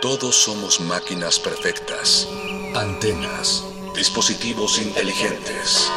[0.00, 2.26] Todos somos máquinas perfectas,
[2.74, 3.62] antenas,
[3.94, 5.90] dispositivos inteligentes.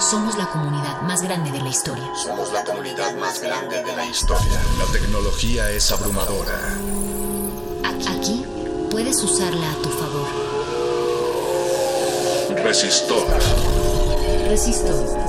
[0.00, 2.08] Somos la comunidad más grande de la historia.
[2.14, 4.60] Somos la comunidad más grande de la historia.
[4.78, 6.78] La tecnología es abrumadora.
[8.08, 8.44] Aquí
[8.92, 10.28] puedes usarla a tu favor.
[12.62, 13.26] Resistor.
[14.48, 15.27] Resistor.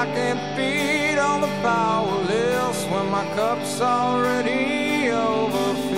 [0.00, 5.90] I can't feed on the powerless when my cup's already overfilled.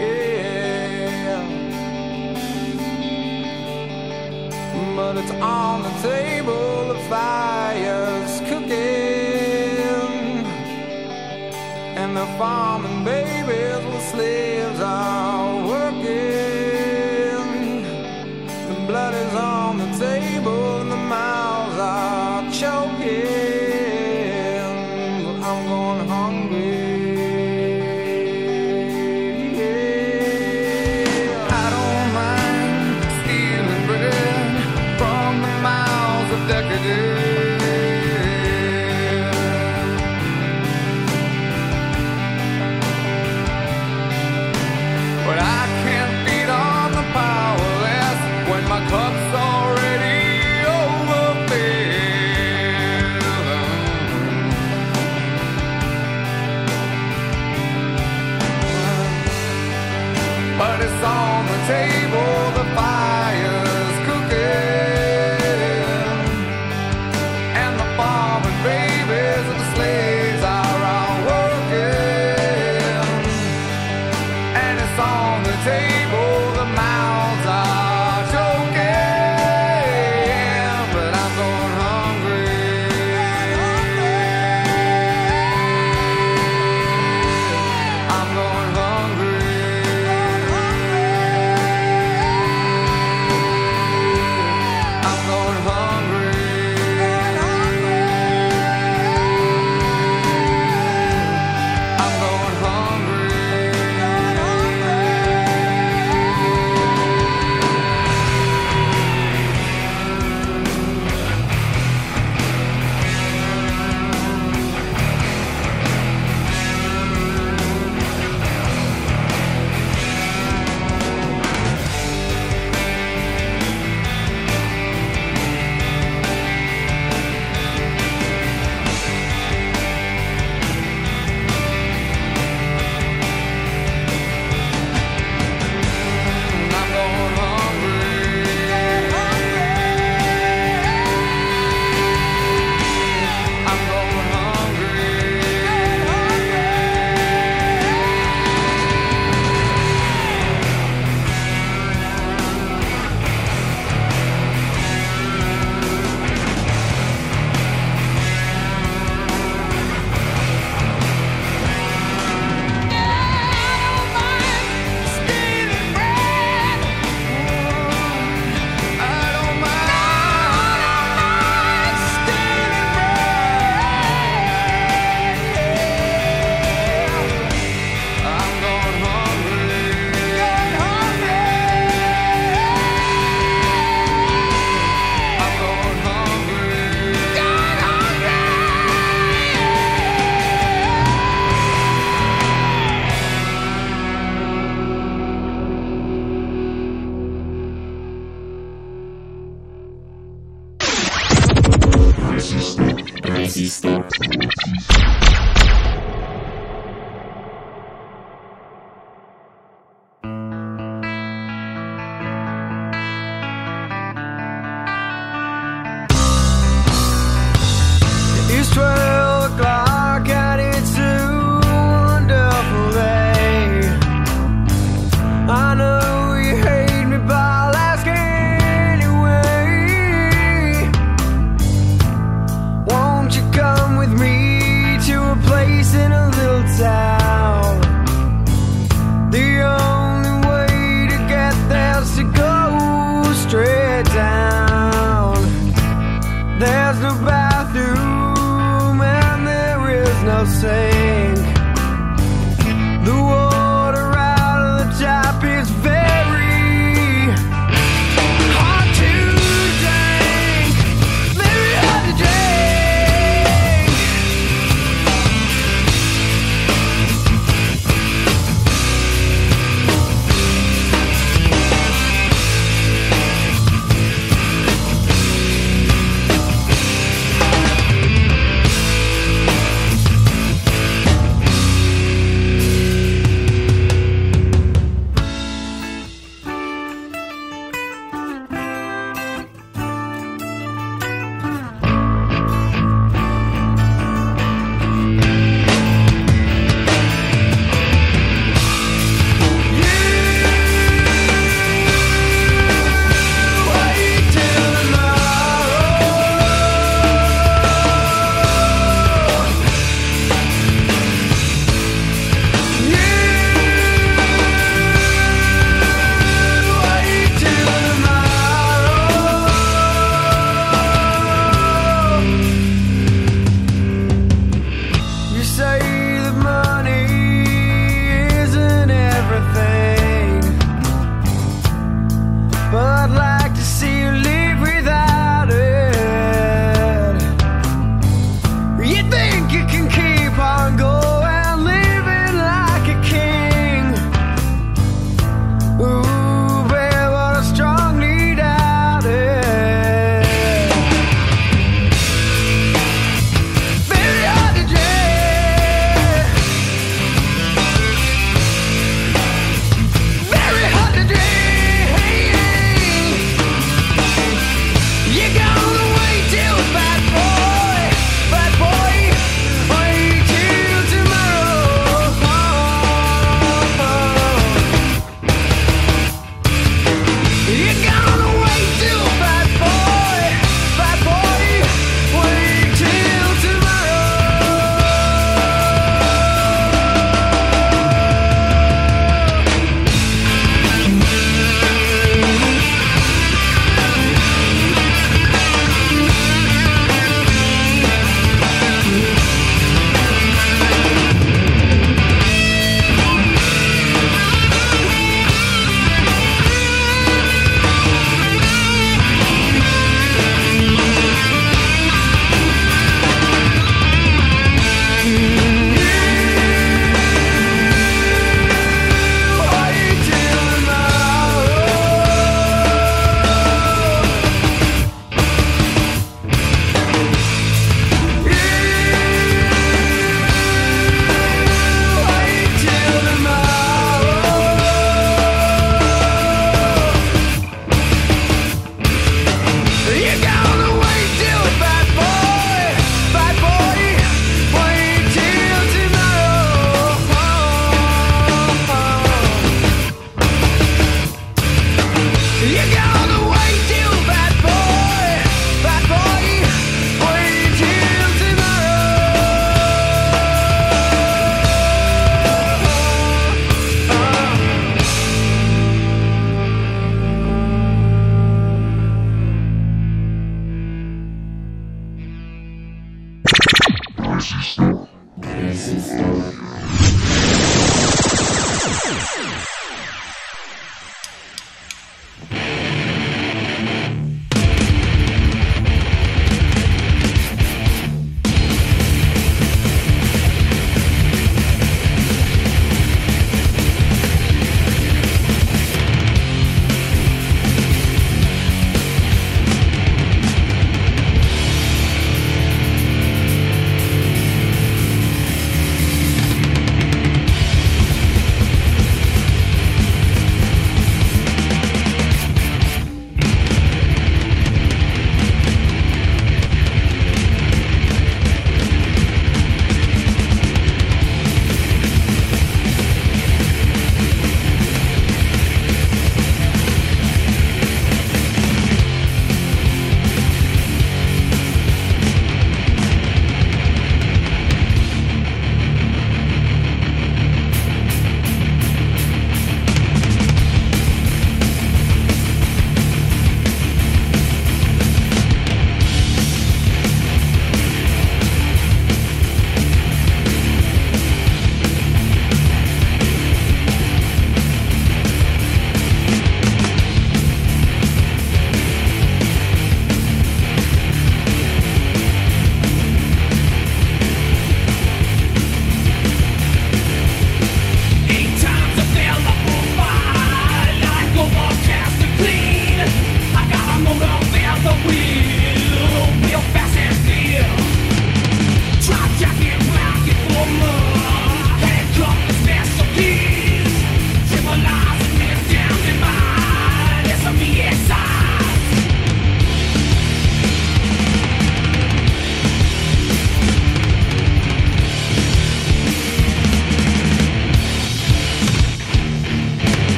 [0.00, 1.44] Yeah.
[4.96, 8.70] But it's on the table, the fire's cooking,
[12.00, 13.21] and the farming.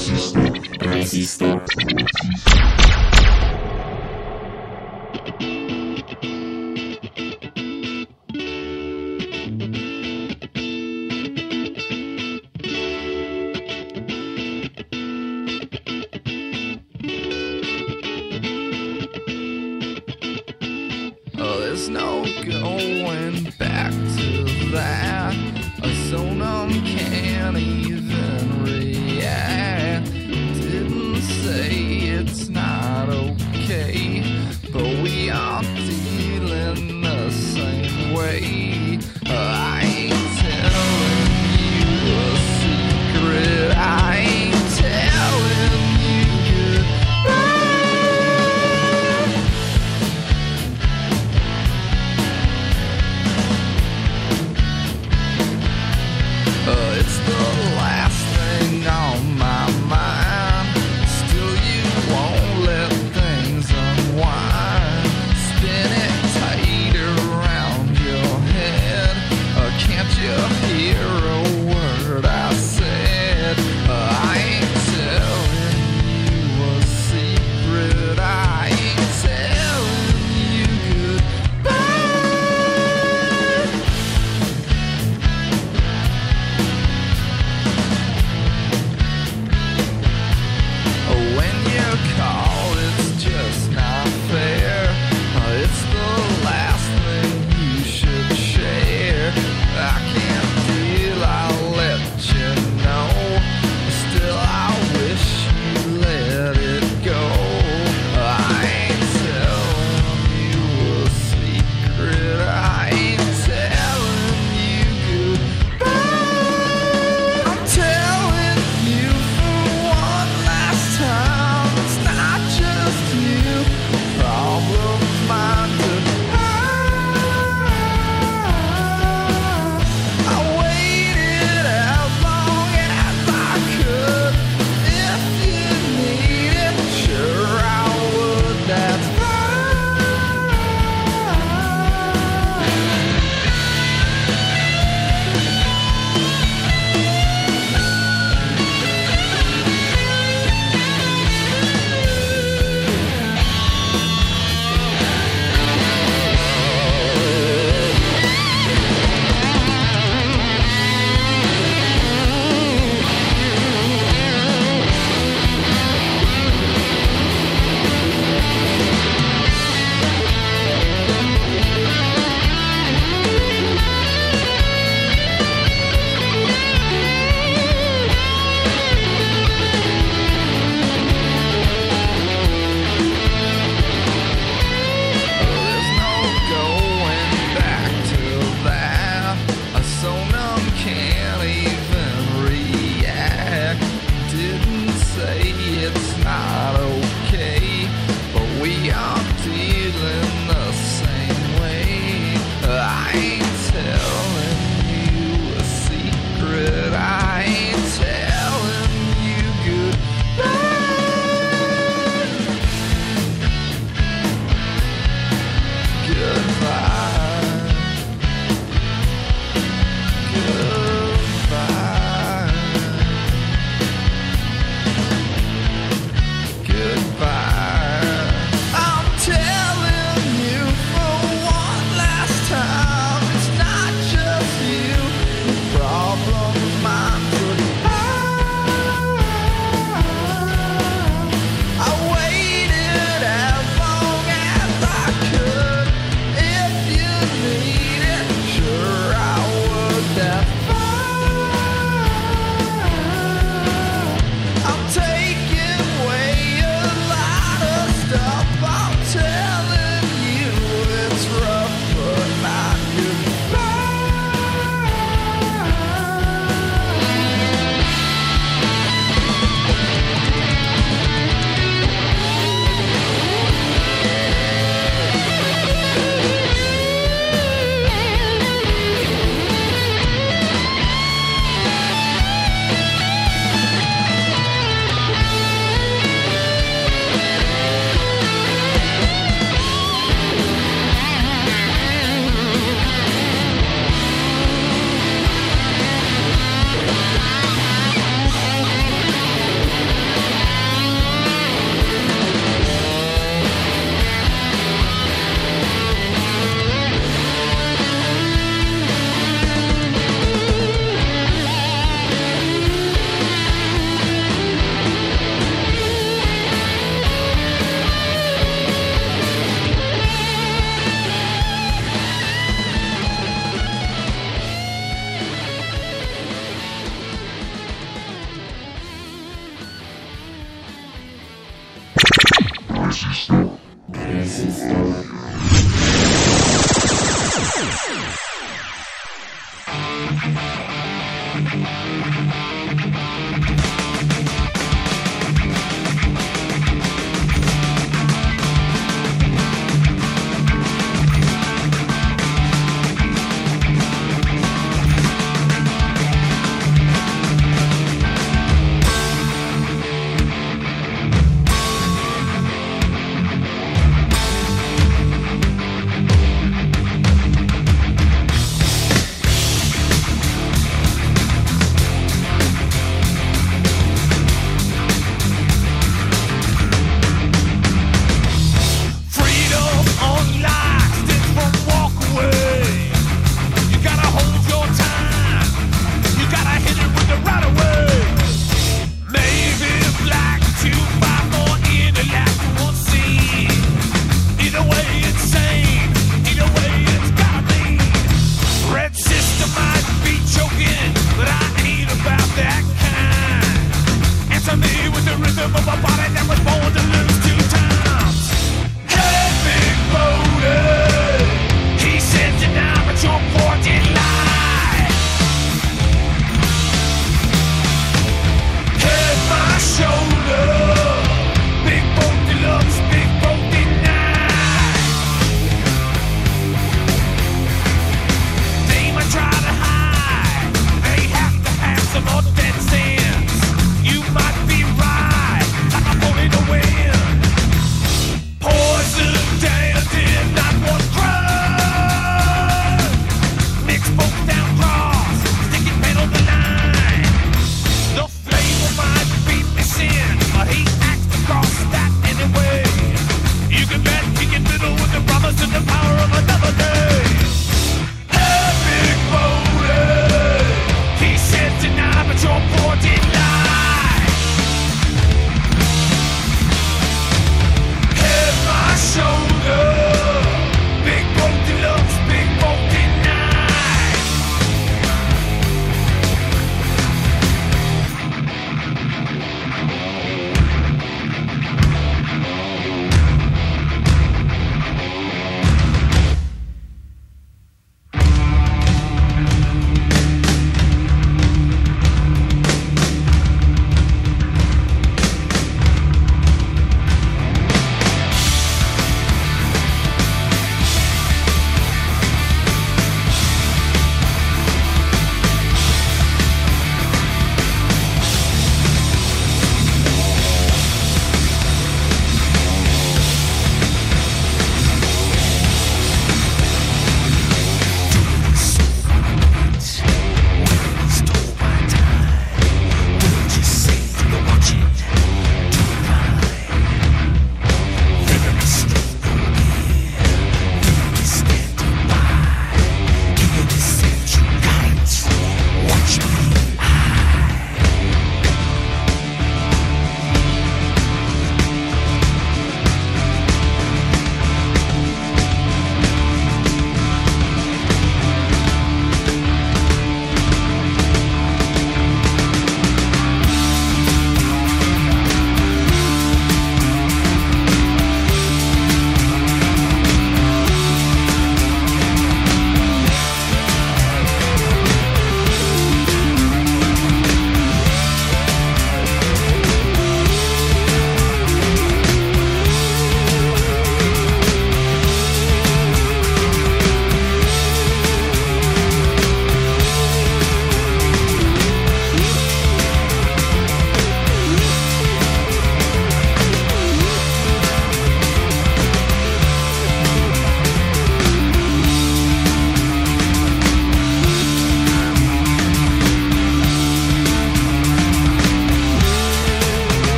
[0.00, 1.58] Oh,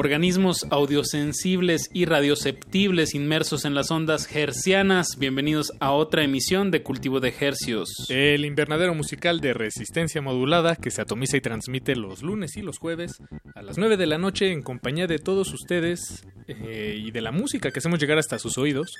[0.00, 7.18] Organismos audiosensibles y radioceptibles inmersos en las ondas hercianas, bienvenidos a otra emisión de Cultivo
[7.18, 8.06] de Hercios.
[8.08, 12.78] El invernadero musical de resistencia modulada que se atomiza y transmite los lunes y los
[12.78, 13.20] jueves
[13.56, 17.32] a las 9 de la noche en compañía de todos ustedes eh, y de la
[17.32, 18.92] música que hacemos llegar hasta sus oídos.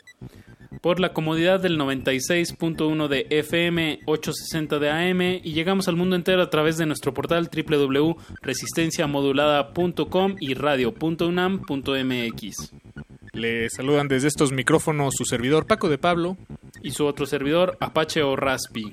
[0.80, 6.40] Por la comodidad del 96.1 de FM, 860 de AM y llegamos al mundo entero
[6.42, 12.72] a través de nuestro portal www.resistenciamodulada.com y radio.unam.mx.
[13.32, 16.36] Le saludan desde estos micrófonos su servidor Paco de Pablo.
[16.80, 18.92] Y su otro servidor, Apache o Raspi.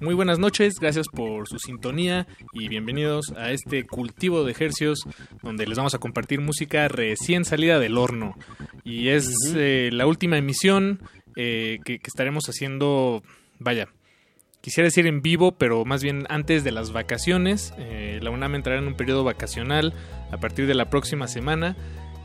[0.00, 5.00] Muy buenas noches, gracias por su sintonía y bienvenidos a este cultivo de ejercios
[5.42, 8.34] donde les vamos a compartir música recién salida del horno.
[8.84, 11.00] Y es eh, la última emisión
[11.36, 13.22] eh, que, que estaremos haciendo,
[13.58, 13.88] vaya,
[14.60, 17.74] quisiera decir en vivo, pero más bien antes de las vacaciones.
[17.78, 19.94] Eh, la UNAM entrará en un periodo vacacional
[20.30, 21.76] a partir de la próxima semana.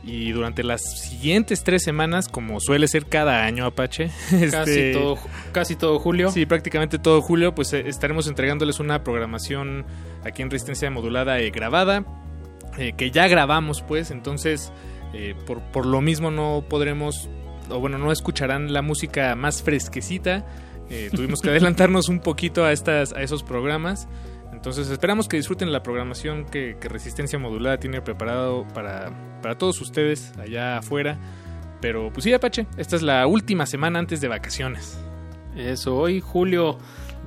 [0.02, 5.18] Y durante las siguientes tres semanas, como suele ser cada año Apache, Casi, este, todo,
[5.52, 6.30] casi todo julio.
[6.30, 9.84] Sí, prácticamente todo julio, pues estaremos entregándoles una programación
[10.24, 12.06] aquí en Resistencia Modulada grabada,
[12.96, 14.72] que ya grabamos pues, entonces
[15.12, 17.28] eh, por, por lo mismo no podremos,
[17.68, 20.46] o bueno, no escucharán la música más fresquecita,
[20.92, 24.08] Eh, tuvimos que adelantarnos un poquito a, estas, a esos programas,
[24.52, 29.80] entonces esperamos que disfruten la programación que, que Resistencia Modulada tiene preparado para, para todos
[29.80, 31.16] ustedes allá afuera.
[31.80, 34.98] Pero pues sí, Apache, esta es la última semana antes de vacaciones.
[35.56, 36.76] Eso, hoy julio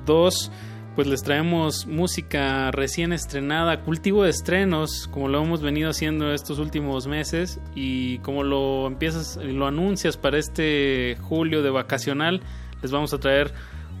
[0.06, 0.52] 2,
[0.94, 6.58] pues les traemos música recién estrenada, cultivo de estrenos, como lo hemos venido haciendo estos
[6.60, 12.42] últimos meses y como lo empiezas, lo anuncias para este julio de vacacional,
[12.80, 13.52] les vamos a traer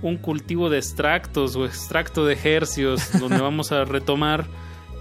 [0.02, 4.46] un cultivo de extractos o extracto de hercios donde vamos a retomar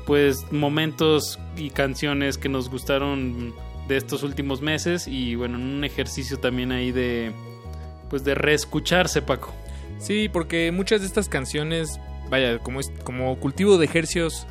[0.07, 3.53] pues momentos y canciones que nos gustaron
[3.87, 7.31] de estos últimos meses y bueno, en un ejercicio también ahí de
[8.09, 9.53] pues de reescucharse, Paco.
[10.03, 11.99] Sí, porque muchas de estas canciones,
[12.29, 14.45] vaya, como, es, como cultivo de ejercios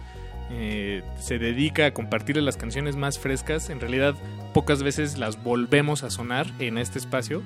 [0.50, 4.14] eh, se dedica a compartir las canciones más frescas, en realidad
[4.54, 7.42] pocas veces las volvemos a sonar en este espacio.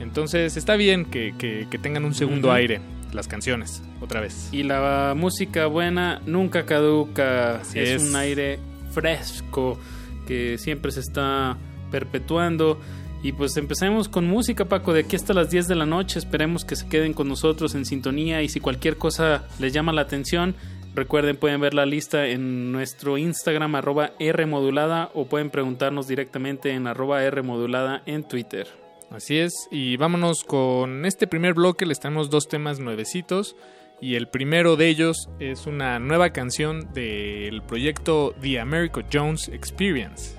[0.00, 2.80] Entonces está bien que, que- que tengan un segundo aire
[3.12, 4.48] las canciones, otra vez.
[4.52, 8.02] Y la música buena nunca caduca, es.
[8.02, 8.58] un aire
[8.92, 9.78] fresco
[10.26, 11.56] que siempre se está
[11.90, 12.80] perpetuando.
[13.28, 16.18] Y pues empecemos con música, Paco, de aquí hasta las 10 de la noche.
[16.18, 20.00] Esperemos que se queden con nosotros en sintonía y si cualquier cosa les llama la
[20.00, 20.54] atención,
[20.94, 26.86] recuerden, pueden ver la lista en nuestro Instagram, arroba Rmodulada, o pueden preguntarnos directamente en
[26.86, 28.66] arroba Rmodulada en Twitter.
[29.10, 33.56] Así es, y vámonos con este primer bloque, les tenemos dos temas nuevecitos.
[34.00, 40.37] Y el primero de ellos es una nueva canción del proyecto The Americo Jones Experience.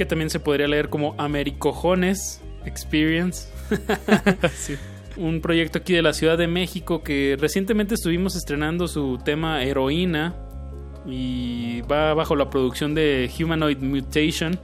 [0.00, 3.50] Que también se podría leer como Americojones Experience.
[5.18, 10.34] un proyecto aquí de la Ciudad de México que recientemente estuvimos estrenando su tema Heroína
[11.04, 14.58] y va bajo la producción de Humanoid Mutation,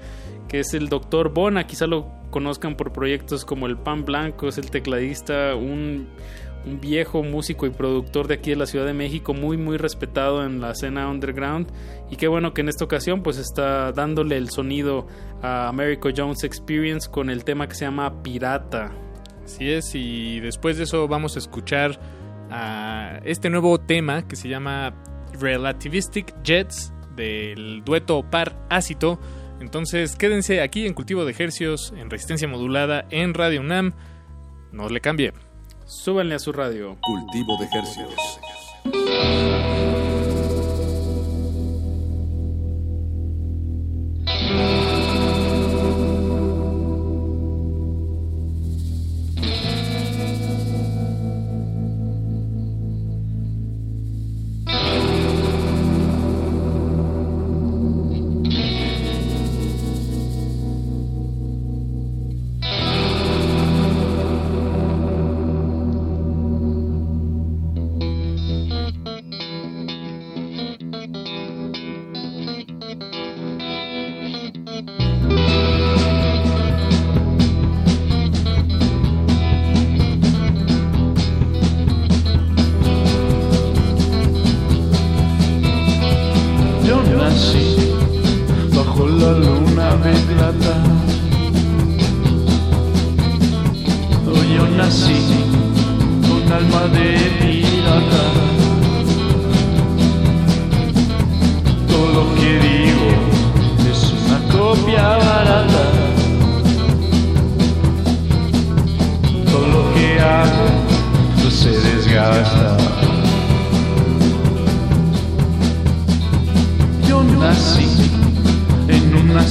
[0.49, 1.35] que es el Dr.
[1.35, 6.09] Bona, quizá lo conozcan por proyectos como El Pan Blanco, es el tecladista, un,
[6.67, 10.45] un viejo músico y productor de aquí de la Ciudad de México, muy muy respetado
[10.45, 11.71] en la escena underground
[12.11, 15.07] y qué bueno que en esta ocasión pues está dándole el sonido
[15.43, 18.93] a Americo Jones Experience con el tema que se llama Pirata.
[19.45, 22.01] Así es, y después de eso vamos a escuchar
[22.51, 24.93] a este nuevo tema que se llama
[25.41, 29.21] Relativistic Jets del dueto Par Ácito.
[29.61, 33.93] Entonces quédense aquí en Cultivo de Ejercios, en Resistencia Modulada, en Radio UNAM.
[34.73, 35.33] No le cambie.
[35.87, 36.99] Súbanle a su radio.
[37.01, 38.41] Cultivo de ejercicios.
[44.49, 44.86] Yo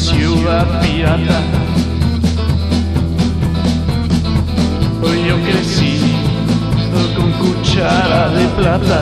[0.06, 1.42] ciudad pirata.
[5.02, 6.00] Hoy yo crecí
[7.16, 9.02] con cuchara de plata.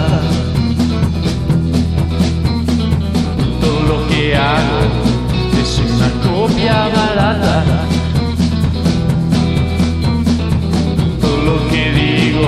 [3.60, 4.80] Todo lo que hago
[5.62, 7.64] es una copia barata.
[11.20, 12.47] Todo lo que digo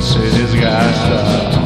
[0.00, 1.63] se desgasta.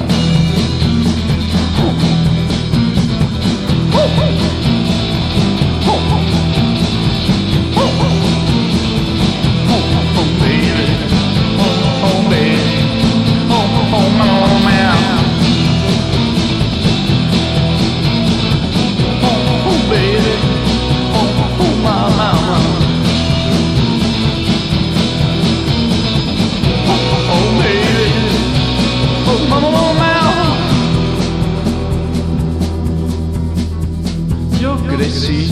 [34.88, 35.50] crecí,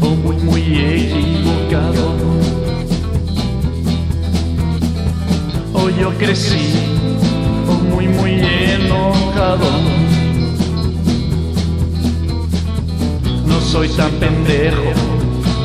[0.00, 2.14] o muy, muy equivocado.
[5.74, 6.74] O yo crecí,
[7.68, 9.66] o muy, muy enojado.
[13.46, 14.92] No soy tan pendejo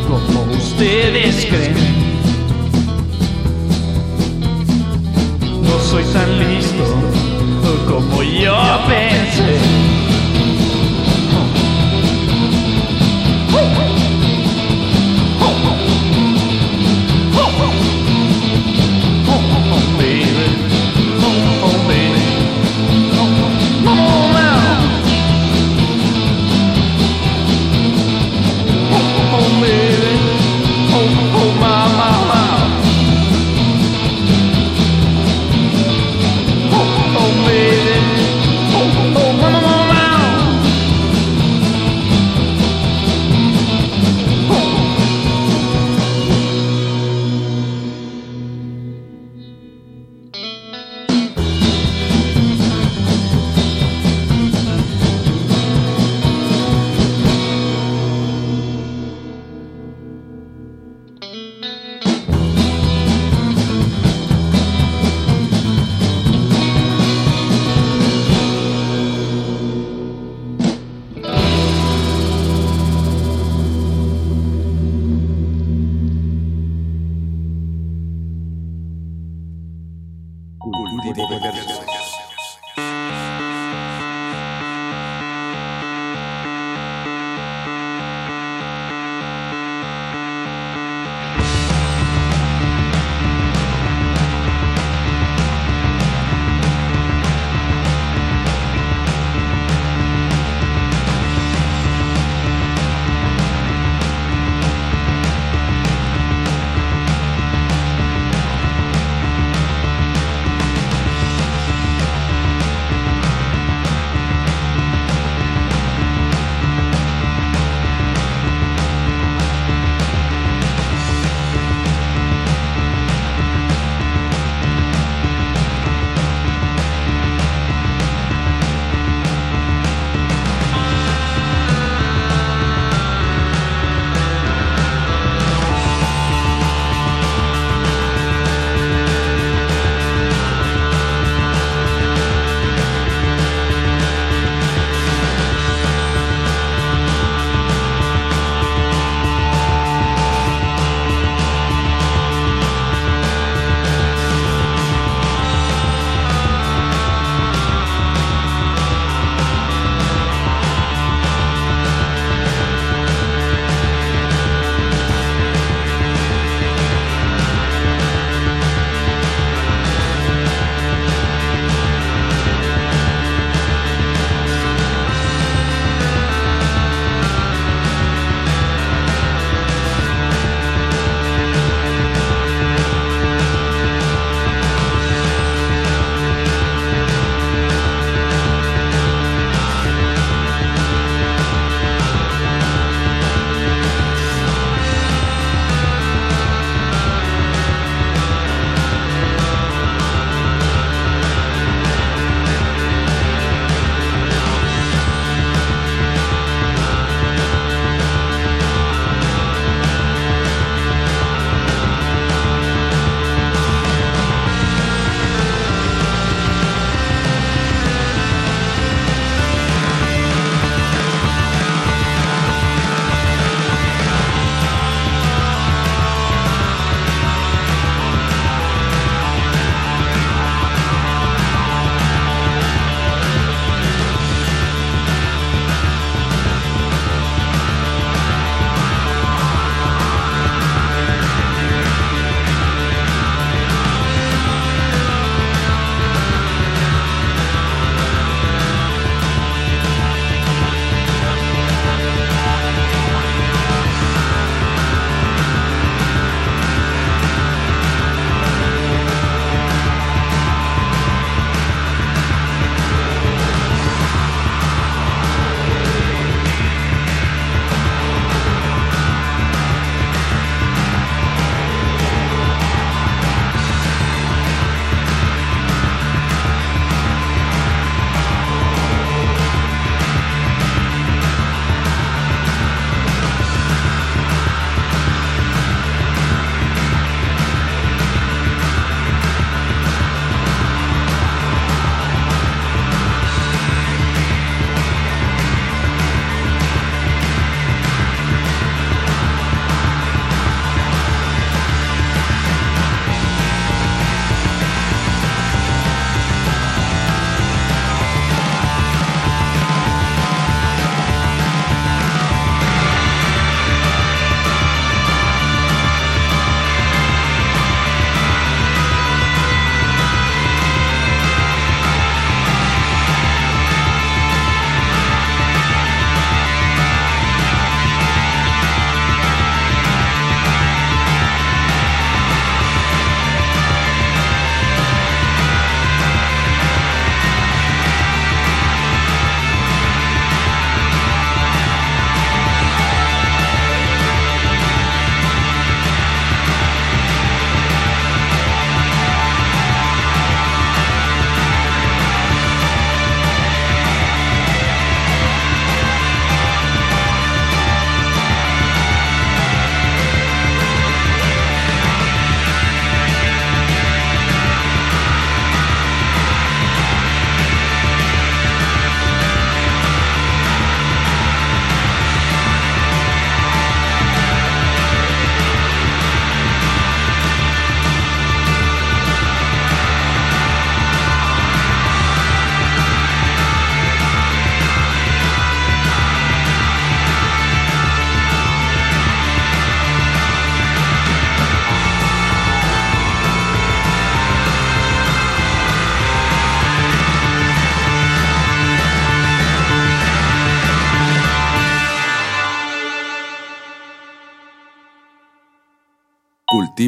[0.08, 1.76] como ustedes creen.
[5.62, 6.86] No soy tan listo
[7.88, 8.56] como yo
[8.88, 10.11] pensé.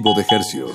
[0.02, 0.72] De Hercios.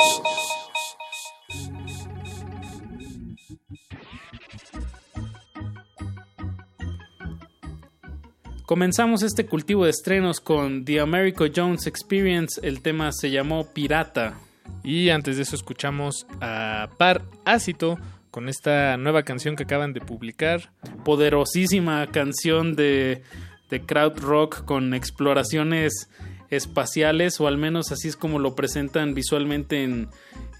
[8.64, 12.60] Comenzamos este cultivo de estrenos con The Americo Jones Experience.
[12.62, 14.38] El tema se llamó Pirata.
[14.84, 17.98] Y antes de eso escuchamos a Par Ácito
[18.30, 20.70] con esta nueva canción que acaban de publicar.
[21.04, 23.22] Poderosísima canción de,
[23.68, 26.08] de crowd rock con exploraciones
[26.50, 30.08] espaciales, o al menos así es como lo presentan visualmente en,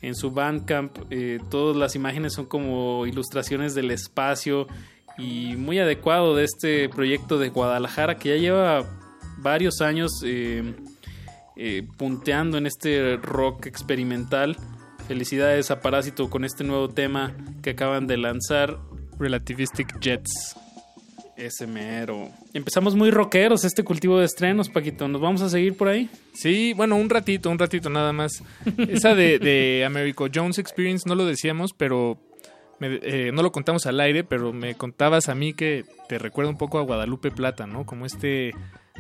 [0.02, 0.96] en su Bandcamp.
[1.10, 4.66] Eh, todas las imágenes son como ilustraciones del espacio
[5.16, 8.84] y muy adecuado de este proyecto de Guadalajara que ya lleva
[9.38, 10.74] varios años eh,
[11.56, 14.56] eh, punteando en este rock experimental.
[15.08, 18.78] Felicidades a Parásito con este nuevo tema que acaban de lanzar.
[19.18, 20.56] Relativistic Jets.
[21.38, 22.30] Ese mero.
[22.52, 25.06] Empezamos muy rockeros este cultivo de estrenos, Paquito.
[25.06, 26.10] ¿Nos vamos a seguir por ahí?
[26.34, 28.42] Sí, bueno, un ratito, un ratito nada más.
[28.88, 32.18] Esa de, de Americo Jones Experience no lo decíamos, pero
[32.80, 36.50] me- eh, no lo contamos al aire, pero me contabas a mí que te recuerda
[36.50, 37.86] un poco a Guadalupe Plata, ¿no?
[37.86, 38.52] Como este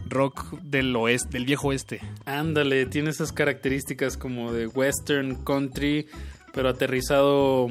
[0.08, 2.00] rock del oeste, del viejo oeste.
[2.24, 6.06] Ándale, tiene esas características como de western country,
[6.54, 7.66] pero aterrizado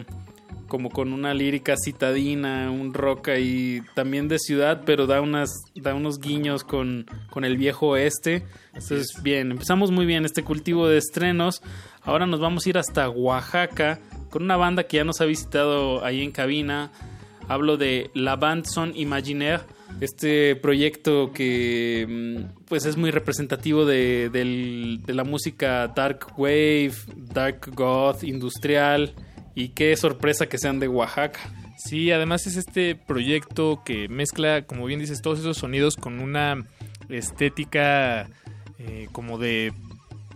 [0.67, 5.93] como con una lírica citadina, un rock ahí también de ciudad, pero da unas da
[5.93, 8.45] unos guiños con, con el viejo oeste.
[8.73, 11.61] Entonces, bien, empezamos muy bien este cultivo de estrenos.
[12.03, 13.99] Ahora nos vamos a ir hasta Oaxaca
[14.29, 16.91] con una banda que ya nos ha visitado ahí en cabina.
[17.47, 19.63] Hablo de La Bande Son Imaginaire,
[20.01, 22.05] este proyecto que
[22.45, 29.13] mm, pues es muy representativo de, del- de la música dark wave, dark goth, industrial
[29.57, 31.39] y qué sorpresa que sean de Oaxaca.
[31.79, 36.63] Sí, además es este proyecto que mezcla, como bien dices, todos esos sonidos con una
[37.09, 38.29] estética
[38.77, 39.73] eh, como de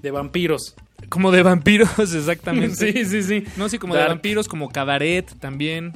[0.01, 0.75] De vampiros.
[1.09, 2.75] como de vampiros, exactamente.
[2.93, 3.43] Sí, sí, sí.
[3.57, 5.93] No, sí, como de vampiros, como cabaret también.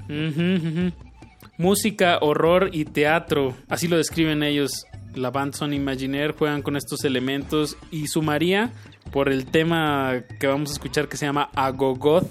[1.57, 4.85] Música, horror y teatro, así lo describen ellos.
[5.15, 8.71] La band Son Imaginaire juegan con estos elementos y sumaría
[9.11, 12.27] por el tema que vamos a escuchar que se llama Agogoth,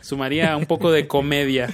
[0.00, 1.68] sumaría un poco de comedia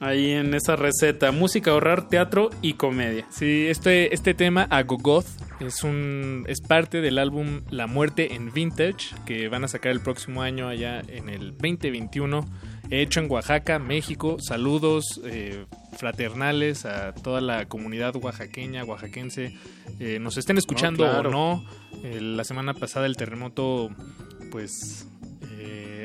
[0.00, 1.32] ahí en esa receta.
[1.32, 3.26] Música, horror, teatro y comedia.
[3.30, 5.26] Sí, este, este tema, Agogoth,
[5.60, 10.00] es, un, es parte del álbum La Muerte en Vintage, que van a sacar el
[10.00, 12.44] próximo año allá en el 2021,
[12.90, 14.36] hecho en Oaxaca, México.
[14.40, 15.64] Saludos eh,
[15.96, 19.56] fraternales a toda la comunidad oaxaqueña, oaxaquense.
[20.00, 21.28] Eh, nos estén escuchando No, claro.
[21.28, 21.64] o no.
[22.02, 23.90] Eh, la semana pasada el terremoto,
[24.50, 25.08] pues...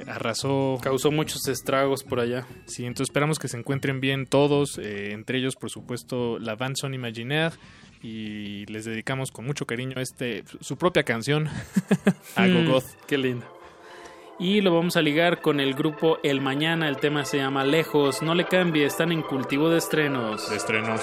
[0.10, 2.46] arrasó Causó muchos estragos por allá.
[2.66, 6.76] Sí, entonces esperamos que se encuentren bien todos, eh, entre ellos, por supuesto, la band
[6.76, 7.56] Son Imaginaire.
[8.02, 11.50] Y les dedicamos con mucho cariño este su propia canción,
[12.36, 12.86] Agogoth.
[12.86, 13.46] Mm, qué lindo.
[14.40, 16.88] Y lo vamos a ligar con el grupo El Mañana.
[16.88, 18.22] El tema se llama Lejos.
[18.22, 20.50] No le cambie, están en cultivo de estrenos.
[20.50, 21.02] de estrenos.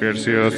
[0.00, 0.54] Hercios.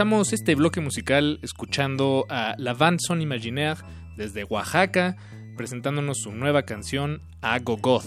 [0.00, 3.82] Comenzamos este bloque musical escuchando a La Bande Son Imaginaire
[4.16, 5.18] desde Oaxaca,
[5.58, 8.06] presentándonos su nueva canción Agogoth.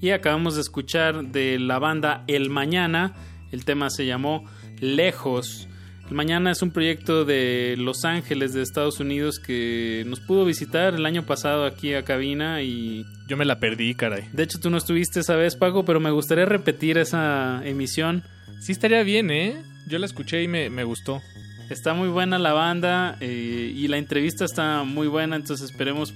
[0.00, 3.12] Y acabamos de escuchar de la banda El Mañana.
[3.52, 4.46] El tema se llamó
[4.80, 5.68] Lejos.
[6.08, 10.94] El Mañana es un proyecto de Los Ángeles, de Estados Unidos, que nos pudo visitar
[10.94, 13.04] el año pasado aquí a cabina y...
[13.28, 14.26] Yo me la perdí, caray.
[14.32, 18.22] De hecho, tú no estuviste esa vez, Paco, pero me gustaría repetir esa emisión.
[18.62, 19.62] Sí estaría bien, ¿eh?
[19.86, 21.22] Yo la escuché y me, me gustó.
[21.70, 26.12] Está muy buena la banda eh, y la entrevista está muy buena, entonces esperemos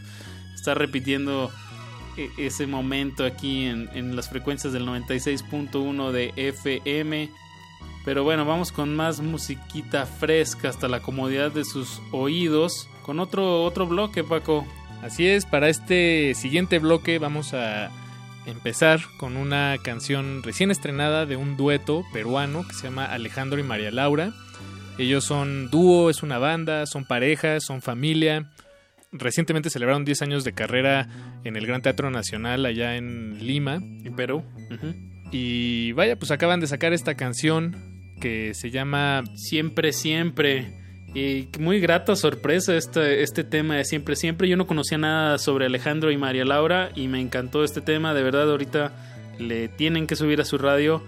[0.55, 1.51] estar repitiendo
[2.17, 7.31] e- ese momento aquí en, en las frecuencias del 96.1 de FM.
[8.05, 12.89] Pero bueno, vamos con más musiquita fresca hasta la comodidad de sus oídos.
[13.03, 14.67] Con otro, otro bloque, Paco.
[15.03, 17.91] Así es, para este siguiente bloque vamos a
[18.47, 23.63] empezar con una canción recién estrenada de un dueto peruano que se llama Alejandro y
[23.63, 24.33] María Laura.
[24.99, 28.51] Ellos son dúo, es una banda, son parejas, son familia.
[29.13, 31.09] Recientemente celebraron 10 años de carrera
[31.45, 33.77] en el Gran Teatro Nacional allá en Lima.
[33.77, 34.45] En Perú.
[35.33, 40.80] Y vaya, pues acaban de sacar esta canción que se llama Siempre, siempre.
[41.13, 44.49] Y muy grata sorpresa este, este tema de Siempre, siempre.
[44.49, 48.15] Yo no conocía nada sobre Alejandro y María Laura y me encantó este tema.
[48.15, 48.93] De verdad, ahorita
[49.39, 51.03] le tienen que subir a su radio.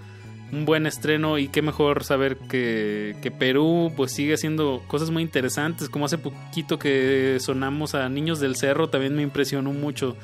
[0.50, 5.22] Un buen estreno y qué mejor saber que, que Perú pues sigue haciendo cosas muy
[5.22, 5.88] interesantes.
[5.88, 10.16] Como hace poquito que sonamos a Niños del Cerro, también me impresionó mucho.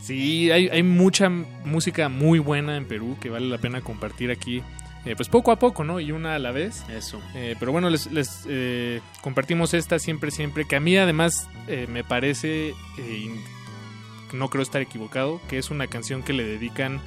[0.00, 4.62] Sí, hay, hay mucha música muy buena en Perú que vale la pena compartir aquí.
[5.04, 6.00] Eh, pues poco a poco, ¿no?
[6.00, 6.84] Y una a la vez.
[6.88, 7.20] Eso.
[7.34, 10.66] Eh, pero bueno, les, les, eh, compartimos esta siempre, siempre.
[10.66, 13.30] Que a mí además eh, me parece, eh,
[14.32, 17.00] no creo estar equivocado, que es una canción que le dedican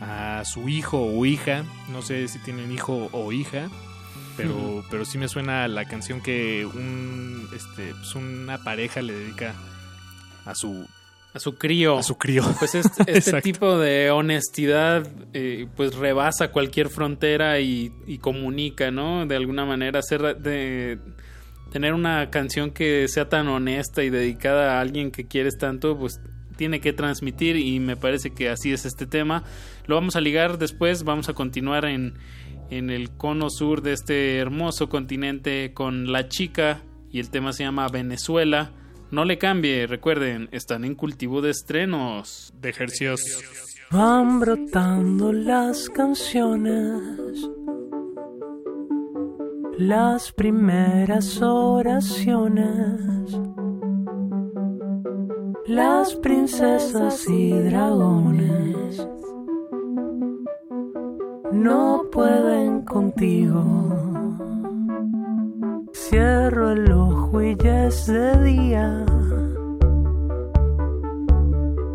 [0.00, 1.64] a su hijo o hija.
[1.90, 3.68] No sé si tienen hijo o hija.
[4.34, 9.54] Pero, pero sí me suena la canción que un, este, pues una pareja le dedica
[10.46, 10.88] a su,
[11.34, 11.98] A su crío.
[11.98, 12.44] a su crío.
[12.58, 19.26] Pues este, este tipo de honestidad eh, pues rebasa cualquier frontera y, y comunica, ¿no?
[19.26, 20.98] De alguna manera hacer de
[21.72, 26.20] tener una canción que sea tan honesta y dedicada a alguien que quieres tanto, pues
[26.56, 29.42] tiene que transmitir y me parece que así es este tema.
[29.86, 32.14] Lo vamos a ligar después, vamos a continuar en,
[32.70, 37.64] en el cono sur de este hermoso continente con La Chica y el tema se
[37.64, 38.70] llama Venezuela.
[39.12, 42.52] No le cambie, recuerden, están en cultivo de estrenos.
[42.60, 43.20] de ejercicios.
[43.90, 47.48] Van brotando las canciones
[49.78, 52.66] las primeras oraciones,
[55.66, 59.08] las princesas y dragones
[61.50, 64.11] no pueden contigo.
[65.92, 69.04] Cierro el ojo y es de día.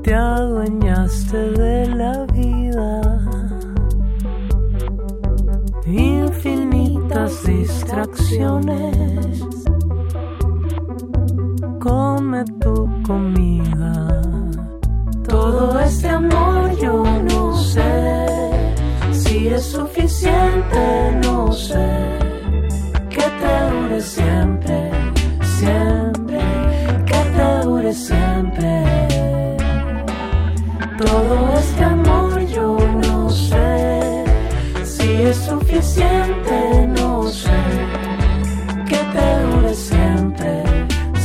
[0.03, 3.01] Te adueñaste de la vida.
[5.85, 9.43] Infinitas distracciones.
[11.79, 14.21] Come tu comida.
[15.27, 18.37] Todo este amor yo no sé
[19.11, 22.26] si es suficiente, no sé.
[23.87, 24.91] Dure siempre,
[25.41, 26.39] siempre,
[27.05, 28.83] que te dure siempre.
[30.97, 34.25] Todo este amor yo no sé
[34.83, 37.61] si es suficiente, no sé.
[38.89, 40.63] Que te dure siempre,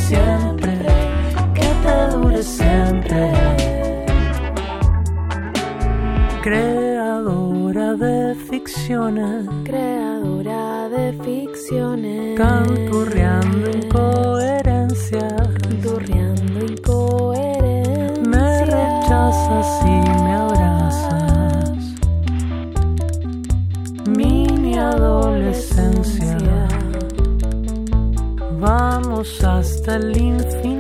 [0.07, 0.79] siempre,
[1.55, 3.33] que te dure siempre.
[6.43, 9.41] Creadora de ficciones,
[12.43, 15.28] canturreando incoherencia,
[15.60, 18.28] canturreando incoherencia.
[18.32, 21.78] me rechazas y me abrazas.
[24.09, 26.66] Mini adolescencia,
[28.59, 30.72] vamos hasta el infinito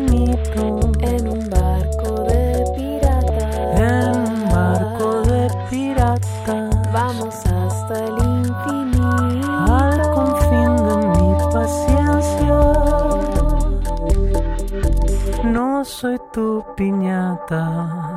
[16.90, 18.11] tu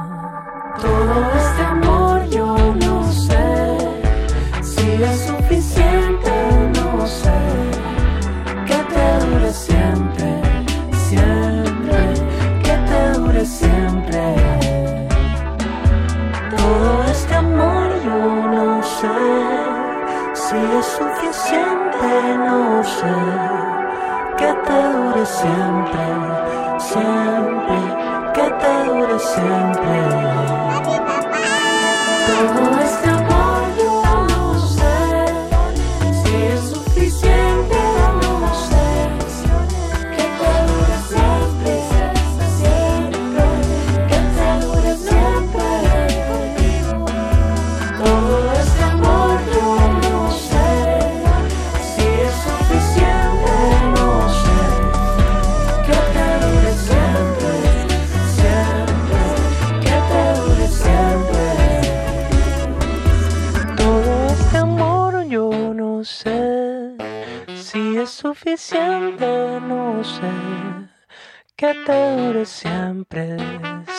[71.85, 73.37] te dure siempre,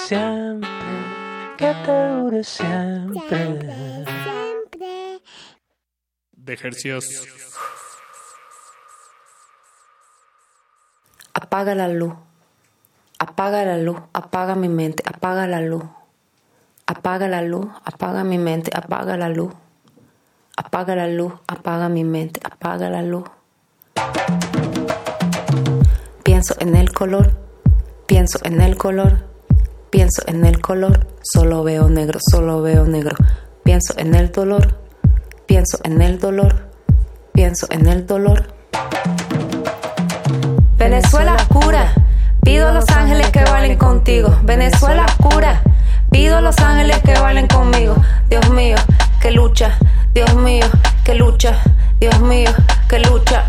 [0.06, 0.68] siempre,
[1.56, 4.04] que te dure siempre.
[6.32, 7.26] De ejercicios.
[11.32, 12.14] Apaga la luz.
[13.18, 13.98] Apaga la luz.
[14.12, 15.02] Apaga mi mente.
[15.06, 15.84] Apaga la luz.
[16.86, 17.66] Apaga la luz.
[17.84, 18.70] Apaga mi mente.
[18.74, 19.52] Apaga la luz.
[20.56, 21.32] Apaga la luz.
[21.46, 22.40] Apaga mi mente.
[22.44, 23.24] Apaga la luz.
[26.24, 27.45] Pienso en el color.
[28.06, 29.18] Pienso en el color.
[29.90, 31.08] Pienso en el color.
[31.22, 32.20] Solo veo negro.
[32.30, 33.16] Solo veo negro.
[33.64, 34.78] Pienso en el dolor.
[35.46, 36.68] Pienso en el dolor.
[37.32, 38.54] Pienso en el dolor.
[40.78, 41.92] Venezuela oscura.
[42.42, 44.36] Pido a los ángeles que bailen contigo.
[44.44, 45.62] Venezuela oscura.
[46.10, 47.96] Pido a los ángeles que bailen conmigo.
[48.30, 48.76] Dios mío,
[49.20, 49.76] que lucha.
[50.14, 50.66] Dios mío,
[51.04, 51.60] que lucha.
[51.98, 52.50] Dios mío,
[52.88, 53.44] que lucha.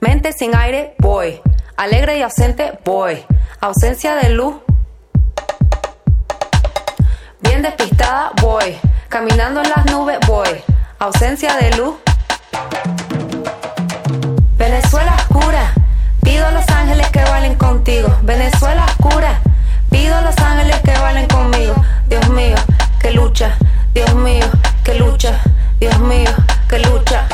[0.00, 1.40] Mente sin aire, voy.
[1.76, 3.24] Alegre y ausente, voy.
[3.60, 4.56] Ausencia de luz.
[7.40, 8.78] Bien despistada, voy.
[9.08, 10.48] Caminando en las nubes, voy.
[10.98, 11.96] Ausencia de luz.
[14.56, 15.72] Venezuela oscura.
[16.22, 18.08] Pido a los ángeles que bailen contigo.
[18.22, 19.40] Venezuela oscura.
[19.90, 21.74] Pido a los ángeles que bailen conmigo.
[22.08, 22.56] Dios mío,
[23.00, 23.56] que lucha.
[23.94, 24.46] Dios mío,
[24.84, 25.40] que lucha.
[25.80, 26.30] Dios mío,
[26.68, 27.26] que lucha.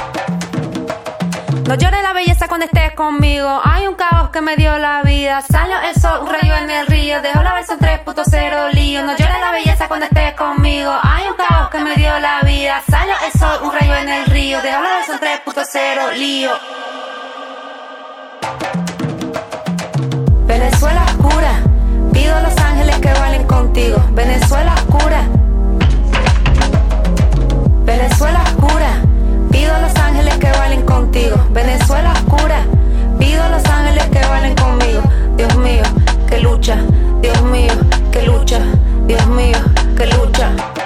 [1.69, 3.61] No llores la belleza cuando estés conmigo.
[3.62, 5.43] Hay un caos que me dio la vida.
[5.43, 7.20] Salió el sol, un rayo en el río.
[7.20, 9.03] Dejo la versión 3.0 lío.
[9.05, 10.90] No llores la belleza cuando estés conmigo.
[11.03, 12.82] Hay un caos que me dio la vida.
[12.89, 14.62] Salió el sol, un rayo en el río.
[14.62, 16.53] Dejo la versión 3.0 lío.
[20.47, 21.53] Venezuela oscura.
[22.15, 24.03] Pido a los ángeles que bailen contigo.
[24.12, 25.20] Venezuela oscura.
[27.85, 29.08] Venezuela oscura
[29.59, 31.37] pido a los ángeles que bailen contigo.
[31.51, 32.65] Venezuela oscura,
[33.19, 35.03] pido a los ángeles que bailen conmigo.
[35.37, 35.83] Dios mío,
[36.29, 36.77] que lucha,
[37.21, 37.73] Dios mío,
[38.13, 38.61] que lucha,
[39.07, 39.59] Dios mío,
[39.97, 40.78] que lucha.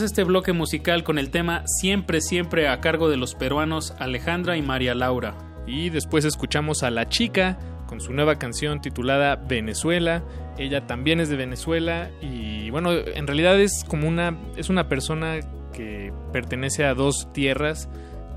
[0.00, 4.62] Este bloque musical con el tema Siempre, siempre a cargo de los peruanos Alejandra y
[4.62, 5.36] María Laura.
[5.68, 10.24] Y después escuchamos a La Chica con su nueva canción titulada Venezuela.
[10.58, 15.38] Ella también es de Venezuela y bueno, en realidad es como una es una persona
[15.72, 17.88] que pertenece a dos tierras.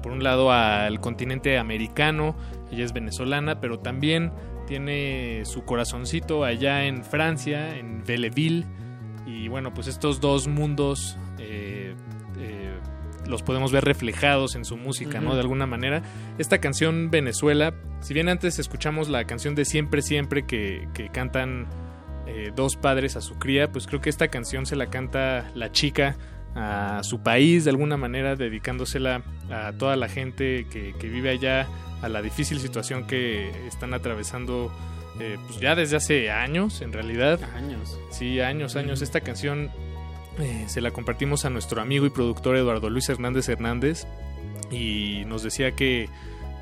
[0.04, 2.36] Por un lado al continente americano,
[2.72, 4.32] ella es venezolana, pero también
[4.68, 8.66] tiene su corazoncito allá en Francia, en Belleville.
[9.26, 11.18] Y bueno, pues estos dos mundos
[13.28, 15.34] los podemos ver reflejados en su música, ¿no?
[15.36, 16.02] De alguna manera.
[16.38, 21.68] Esta canción Venezuela, si bien antes escuchamos la canción de Siempre, Siempre que, que cantan
[22.26, 25.72] eh, dos padres a su cría, pues creo que esta canción se la canta la
[25.72, 26.18] chica
[26.56, 29.22] a su país de alguna manera, dedicándosela
[29.52, 31.68] a toda la gente que, que vive allá,
[32.02, 34.72] a la difícil situación que están atravesando
[35.20, 37.40] eh, pues ya desde hace años, en realidad.
[37.56, 38.00] Años.
[38.12, 39.02] Sí, años, años.
[39.02, 39.72] Esta canción
[40.40, 44.06] eh, se la compartimos a nuestro amigo y productor Eduardo Luis Hernández Hernández
[44.72, 46.10] y nos decía que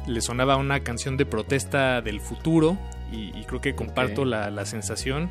[0.07, 2.77] le sonaba una canción de protesta del futuro
[3.11, 5.29] y, y creo que comparto la, la sensación.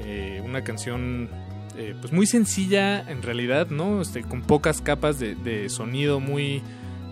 [0.00, 1.28] Eh, una canción
[1.76, 4.00] eh, pues muy sencilla en realidad, ¿no?
[4.00, 6.62] Este, con pocas capas de, de sonido, muy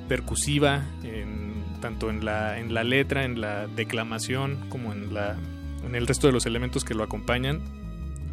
[0.08, 5.36] percusiva, en- tanto en la, en la letra, en la declamación, como en, la,
[5.84, 7.60] en el resto de los elementos que lo acompañan.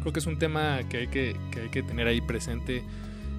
[0.04, 2.82] Creo que es un tema que hay que, que, hay que tener ahí presente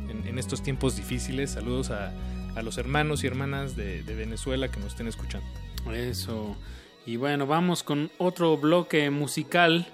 [0.09, 1.51] en, estos tiempos difíciles.
[1.51, 2.11] Saludos a,
[2.55, 5.47] a los hermanos y hermanas de, de Venezuela que nos estén escuchando.
[5.93, 6.55] Eso.
[7.05, 9.85] Y bueno, vamos con otro bloque musical.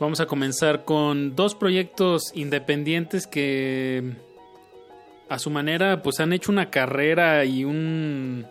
[0.00, 4.16] Vamos a comenzar con dos proyectos independientes que
[5.28, 8.46] a su manera pues han hecho una carrera y un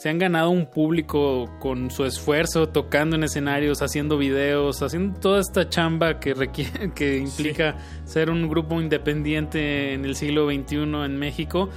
[0.00, 5.40] se han ganado un público con su esfuerzo tocando en escenarios, haciendo videos, haciendo toda
[5.40, 11.18] esta chamba que requiere que implica ser un grupo independiente en el siglo XXI en
[11.18, 11.68] México.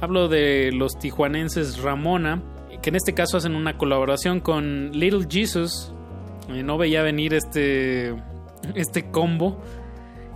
[0.00, 2.40] Hablo de los tijuanenses Ramona,
[2.80, 5.92] que en este caso hacen una colaboración con Little Jesus.
[6.50, 8.14] Eh, no veía venir este,
[8.76, 9.60] este combo.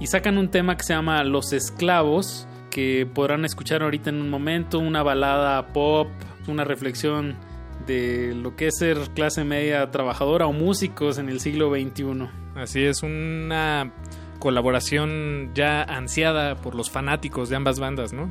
[0.01, 4.29] Y sacan un tema que se llama Los Esclavos, que podrán escuchar ahorita en un
[4.29, 4.79] momento.
[4.79, 6.09] Una balada pop,
[6.47, 7.35] una reflexión
[7.87, 12.29] de lo que es ser clase media trabajadora o músicos en el siglo XXI.
[12.55, 13.93] Así es, una
[14.41, 18.31] colaboración ya ansiada por los fanáticos de ambas bandas, ¿no?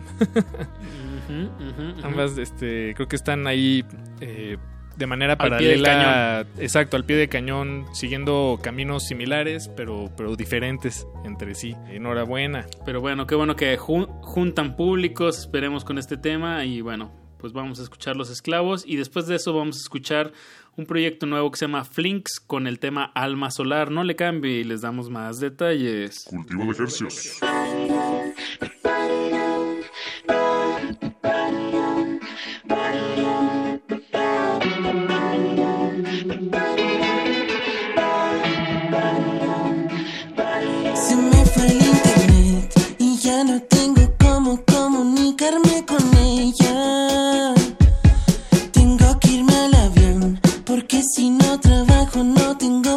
[2.03, 3.83] Ambas, este, creo que están ahí
[4.21, 4.57] eh,
[4.97, 11.05] de manera Al paralela, exacto, al pie de cañón, siguiendo caminos similares, pero, pero diferentes
[11.25, 11.75] entre sí.
[11.89, 12.65] Enhorabuena.
[12.85, 17.53] Pero bueno, qué bueno que jun- juntan públicos, esperemos con este tema y bueno, pues
[17.53, 20.31] vamos a escuchar Los Esclavos y después de eso vamos a escuchar
[20.77, 23.91] un proyecto nuevo que se llama Flinks con el tema Alma Solar.
[23.91, 26.25] No le cambie y les damos más detalles.
[26.27, 27.39] Cultivo de ejercicios.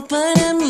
[0.08, 0.67] Para mi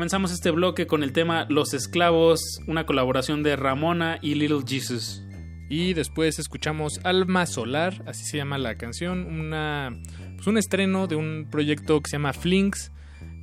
[0.00, 5.22] Comenzamos este bloque con el tema Los Esclavos, una colaboración de Ramona y Little Jesus.
[5.68, 9.94] Y después escuchamos Alma Solar, así se llama la canción, una,
[10.36, 12.92] pues un estreno de un proyecto que se llama Flinks.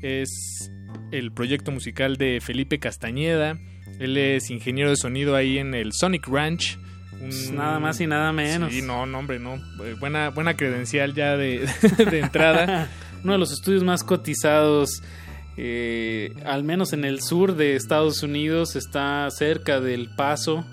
[0.01, 0.71] Es
[1.11, 3.59] el proyecto musical de Felipe Castañeda.
[3.99, 6.79] Él es ingeniero de sonido ahí en el Sonic Ranch.
[7.13, 8.73] Un- Pues nada más y nada menos.
[8.73, 9.57] Sí, no, no, hombre, no.
[9.85, 11.69] Eh, Buena, buena credencial ya de,
[12.09, 12.89] de entrada.
[13.23, 15.03] Uno de los estudios más cotizados,
[15.59, 20.63] eh, al menos en el sur de Estados Unidos, está cerca del Paso,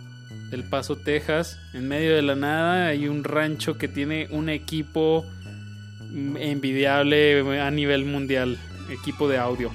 [0.50, 1.58] del Paso, Texas.
[1.72, 5.24] En medio de la nada hay un rancho que tiene un equipo
[6.12, 8.58] envidiable a nivel mundial,
[8.90, 9.72] equipo de audio.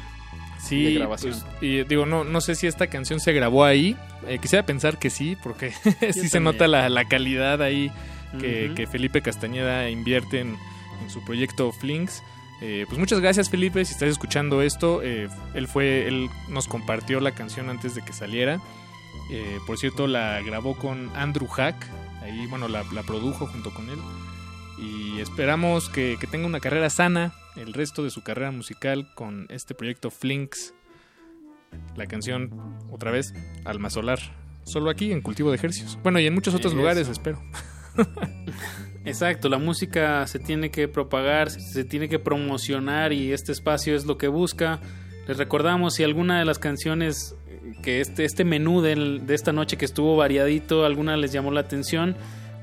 [0.60, 1.34] Sí, de grabación.
[1.34, 3.96] pues, y digo, no, no sé si esta canción se grabó ahí.
[4.28, 5.72] Eh, quisiera pensar que sí, porque
[6.12, 7.92] sí se nota la, la calidad ahí
[8.38, 10.56] que Felipe Castañeda invierte en,
[11.02, 12.22] en su proyecto Flinks.
[12.62, 17.20] Eh, pues muchas gracias Felipe, si estás escuchando esto, eh, él fue, él nos compartió
[17.22, 18.60] la canción antes de que saliera.
[19.32, 21.76] Eh, por cierto, la grabó con Andrew Hack,
[22.22, 24.00] ahí bueno, la, la produjo junto con él.
[24.78, 29.46] Y esperamos que, que tenga una carrera sana el resto de su carrera musical con
[29.50, 30.74] este proyecto Flinks.
[31.96, 33.34] La canción, otra vez,
[33.66, 34.20] Alma Solar.
[34.64, 36.00] Solo aquí en Cultivo de Ejercicios.
[36.02, 36.78] Bueno, y en muchos otros Eso.
[36.80, 37.42] lugares, espero.
[39.10, 44.06] Exacto, la música se tiene que propagar, se tiene que promocionar y este espacio es
[44.06, 44.80] lo que busca.
[45.28, 47.36] Les recordamos si alguna de las canciones
[47.84, 51.62] que este, este menú del- de esta noche que estuvo variadito, alguna les llamó la
[51.62, 52.16] atención,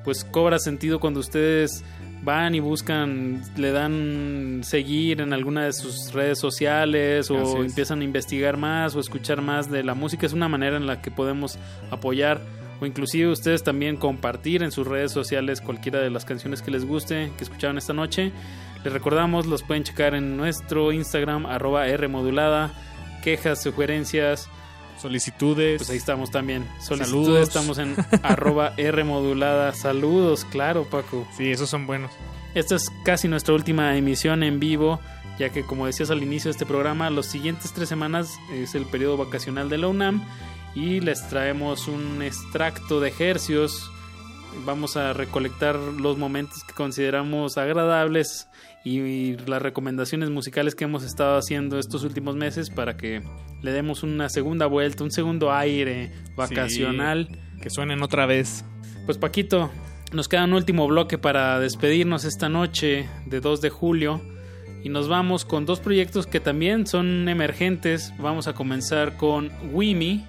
[0.04, 1.84] pues cobra sentido cuando ustedes
[2.22, 7.36] van y buscan, le dan seguir en alguna de sus redes sociales o
[7.66, 10.26] empiezan a investigar más o escuchar más de la música.
[10.26, 11.58] Es una manera en la que podemos
[11.90, 12.40] apoyar
[12.80, 16.84] o inclusive ustedes también compartir en sus redes sociales cualquiera de las canciones que les
[16.84, 18.32] guste, que escucharon esta noche.
[18.84, 22.72] Les recordamos, los pueden checar en nuestro Instagram, arroba Rmodulada,
[23.22, 24.48] quejas, sugerencias,
[25.00, 25.78] Solicitudes.
[25.78, 26.66] pues ahí estamos también.
[26.80, 27.48] Solicitudes, Saludos.
[27.48, 29.72] estamos en arroba Rmodulada.
[29.72, 31.26] Saludos, claro, Paco.
[31.36, 32.10] Sí, esos son buenos.
[32.54, 34.98] Esta es casi nuestra última emisión en vivo,
[35.38, 38.86] ya que como decías al inicio de este programa, los siguientes tres semanas es el
[38.86, 40.22] periodo vacacional de la UNAM
[40.76, 43.90] y les traemos un extracto de ejercios.
[44.66, 48.48] Vamos a recolectar los momentos que consideramos agradables
[48.84, 53.22] y, y las recomendaciones musicales que hemos estado haciendo estos últimos meses para que
[53.62, 57.28] le demos una segunda vuelta, un segundo aire vacacional.
[57.30, 58.62] Sí, que suenen otra vez.
[59.06, 59.70] Pues Paquito,
[60.12, 64.20] nos queda un último bloque para despedirnos esta noche de 2 de julio
[64.84, 68.12] y nos vamos con dos proyectos que también son emergentes.
[68.18, 70.24] Vamos a comenzar con Wimi.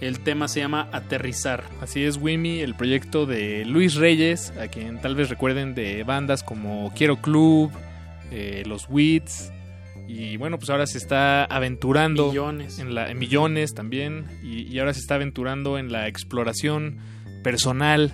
[0.00, 1.64] El tema se llama Aterrizar.
[1.80, 6.42] Así es, Wimi, el proyecto de Luis Reyes, a quien tal vez recuerden de bandas
[6.42, 7.70] como Quiero Club,
[8.30, 9.52] eh, Los Wits,
[10.06, 12.78] y bueno, pues ahora se está aventurando Millones.
[12.78, 16.98] en la en millones también, y, y ahora se está aventurando en la exploración
[17.42, 18.12] personal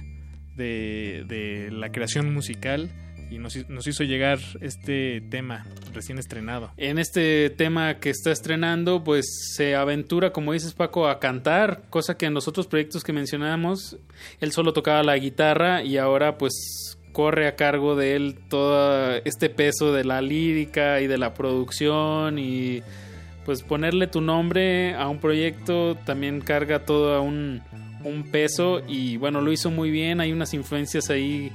[0.57, 2.91] de, de la creación musical
[3.35, 6.71] y nos, hi- nos hizo llegar este tema recién estrenado.
[6.77, 12.17] En este tema que está estrenando, pues se aventura, como dices Paco, a cantar, cosa
[12.17, 13.97] que en los otros proyectos que mencionamos,
[14.41, 19.51] él solo tocaba la guitarra y ahora pues corre a cargo de él todo este
[19.51, 22.83] peso de la lírica y de la producción y
[23.45, 27.61] pues ponerle tu nombre a un proyecto también carga todo un,
[28.05, 31.51] un peso y bueno, lo hizo muy bien, hay unas influencias ahí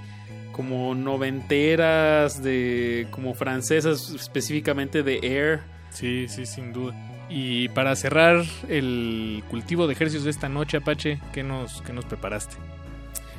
[0.58, 5.62] como noventeras, de como francesas, específicamente de Air.
[5.92, 6.94] Sí, sí, sin duda.
[7.30, 12.06] Y para cerrar el cultivo de ejercicios de esta noche, Apache, ¿qué nos, qué nos
[12.06, 12.56] preparaste?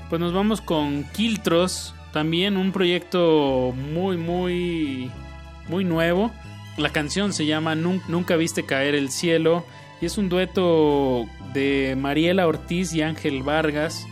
[0.08, 5.10] Pues nos vamos con Kiltros, también un proyecto muy, muy,
[5.68, 6.30] muy nuevo.
[6.78, 9.66] La canción se llama Nun- Nunca viste caer el cielo
[10.00, 14.06] y es un dueto de Mariela Ortiz y Ángel Vargas.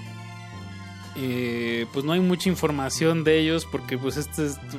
[1.18, 4.18] Eh, pues no hay mucha información de ellos porque pues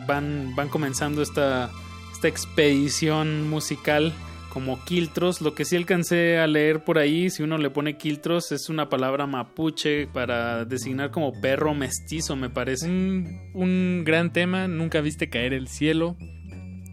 [0.08, 1.72] van, van comenzando esta,
[2.14, 4.14] esta expedición musical
[4.50, 5.42] como Quiltros.
[5.42, 8.90] Lo que sí alcancé a leer por ahí, si uno le pone Quiltros, es una
[8.90, 12.88] palabra mapuche para designar como perro mestizo, me parece.
[12.88, 16.18] Un, un gran tema, Nunca viste caer el cielo,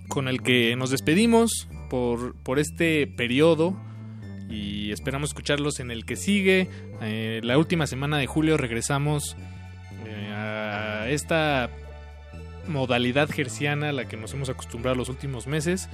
[0.08, 3.76] con el que nos despedimos por, por este periodo
[4.48, 6.68] y esperamos escucharlos en el que sigue.
[7.02, 9.36] Eh, la última semana de julio regresamos
[10.06, 11.70] eh, a esta
[12.66, 15.88] modalidad gerciana a la que nos hemos acostumbrado los últimos meses.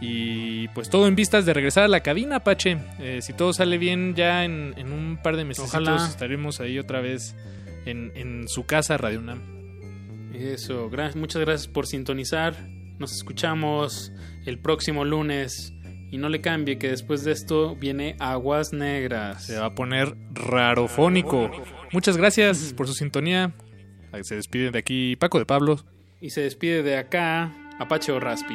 [0.00, 2.76] Y pues todo en vistas de regresar a la cabina, Apache.
[2.98, 5.64] Eh, si todo sale bien, ya en, en un par de meses
[6.08, 7.36] estaremos ahí otra vez
[7.86, 9.40] en, en su casa, Radio Nam.
[10.34, 12.56] Eso, gra- muchas gracias por sintonizar.
[12.98, 14.12] Nos escuchamos
[14.44, 15.72] el próximo lunes.
[16.12, 19.46] Y no le cambie que después de esto viene Aguas Negras.
[19.46, 21.50] Se va a poner rarofónico.
[21.90, 23.54] Muchas gracias por su sintonía.
[24.20, 25.80] Se despide de aquí Paco de Pablo.
[26.20, 28.54] Y se despide de acá Apache o Raspi.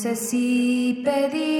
[0.00, 1.59] sé si pedir.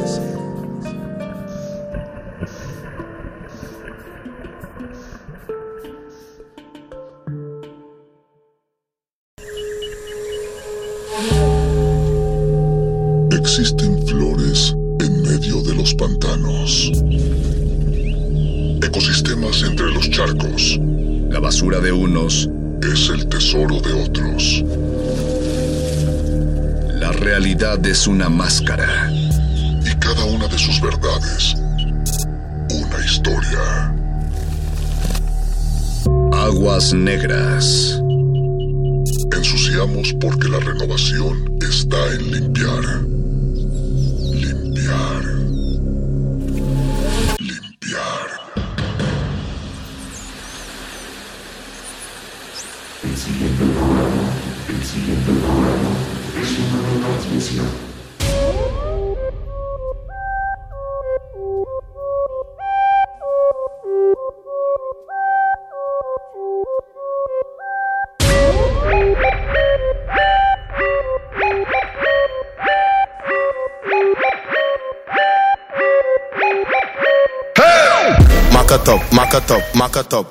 [79.73, 80.27] maak het op.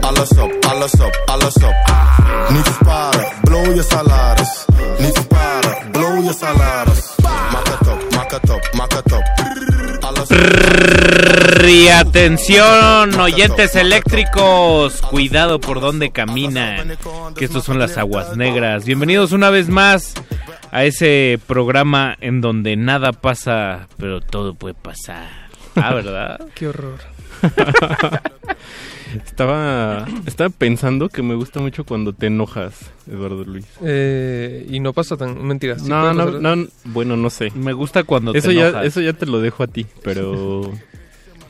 [0.00, 1.54] Alles op, alles op, alles
[3.42, 4.64] blow je salaris.
[4.98, 5.28] Niet
[5.92, 7.14] blow je salaris.
[7.52, 8.10] Maak het op.
[11.62, 16.96] Y atención, oyentes eléctricos, cuidado por donde caminan,
[17.36, 18.84] que estos son las aguas negras.
[18.84, 20.14] Bienvenidos una vez más
[20.72, 25.28] a ese programa en donde nada pasa, pero todo puede pasar.
[25.76, 26.40] Ah, ¿verdad?
[26.54, 26.98] Qué horror.
[29.40, 32.74] estaba, estaba pensando que me gusta mucho cuando te enojas,
[33.10, 33.64] Eduardo Luis.
[33.82, 35.82] Eh, y no pasa tan mentiras.
[35.82, 37.50] no, no, no, bueno, no sé.
[37.54, 38.86] Me gusta cuando eso te ya, enojas.
[38.86, 40.70] Eso ya te lo dejo a ti, pero...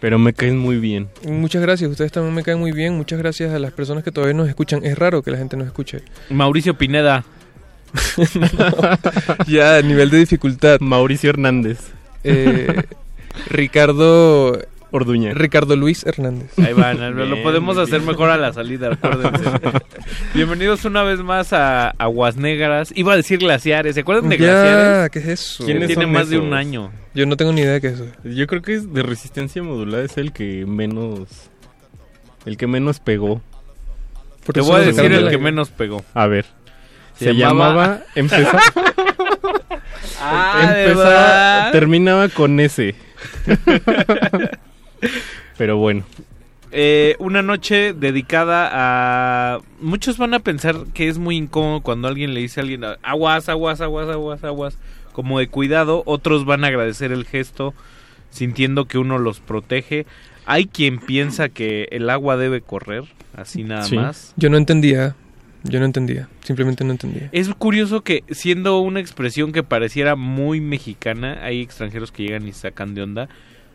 [0.01, 1.11] Pero me caen muy bien.
[1.29, 2.97] Muchas gracias, ustedes también me caen muy bien.
[2.97, 4.83] Muchas gracias a las personas que todavía nos escuchan.
[4.83, 6.01] Es raro que la gente nos escuche.
[6.31, 7.27] Mauricio Pineda.
[8.17, 10.81] no, ya, nivel de dificultad.
[10.81, 11.81] Mauricio Hernández.
[12.25, 12.83] Eh,
[13.51, 14.59] Ricardo
[14.93, 15.33] Orduña.
[15.35, 16.51] Ricardo Luis Hernández.
[16.59, 19.45] Ahí van, lo podemos hacer mejor a la salida, acuérdense.
[20.35, 22.93] Bienvenidos una vez más a Aguas Negras.
[22.97, 25.11] Iba a decir glaciares, ¿se acuerdan de Ya, glaciares?
[25.11, 25.65] ¿qué es eso?
[25.65, 26.91] ¿Quién tiene son más de un año?
[27.15, 28.07] Yo no tengo ni idea de qué es eso.
[28.25, 31.29] Yo creo que es de resistencia modulada es el que menos.
[32.45, 33.41] El que menos pegó.
[34.45, 36.05] Por Te voy a decir el que menos pegó.
[36.15, 36.47] A ver.
[37.17, 38.01] Se Se, llamaba- llamaba.
[38.17, 38.61] empezaba,
[40.21, 41.73] Ah, ¿de empezaba- verdad?
[41.73, 42.97] terminaba con ese.
[45.57, 46.05] Pero bueno.
[46.73, 49.59] Eh, una noche dedicada a...
[49.81, 53.49] Muchos van a pensar que es muy incómodo cuando alguien le dice a alguien aguas,
[53.49, 54.79] aguas, aguas, aguas, aguas,
[55.13, 56.03] como de cuidado.
[56.07, 57.75] Otros van a agradecer el gesto
[58.31, 60.07] sintiendo que uno los protege.
[60.47, 63.05] Hay quien piensa que el agua debe correr,
[63.37, 63.97] así nada Sí.
[63.97, 64.33] más.
[64.37, 65.17] Yo no entendía.
[65.65, 66.29] Yo no entendía.
[66.43, 67.29] Simplemente no entendía.
[67.33, 72.53] Es curioso que siendo una expresión que pareciera muy mexicana, hay extranjeros que llegan y
[72.53, 73.29] sacan de onda.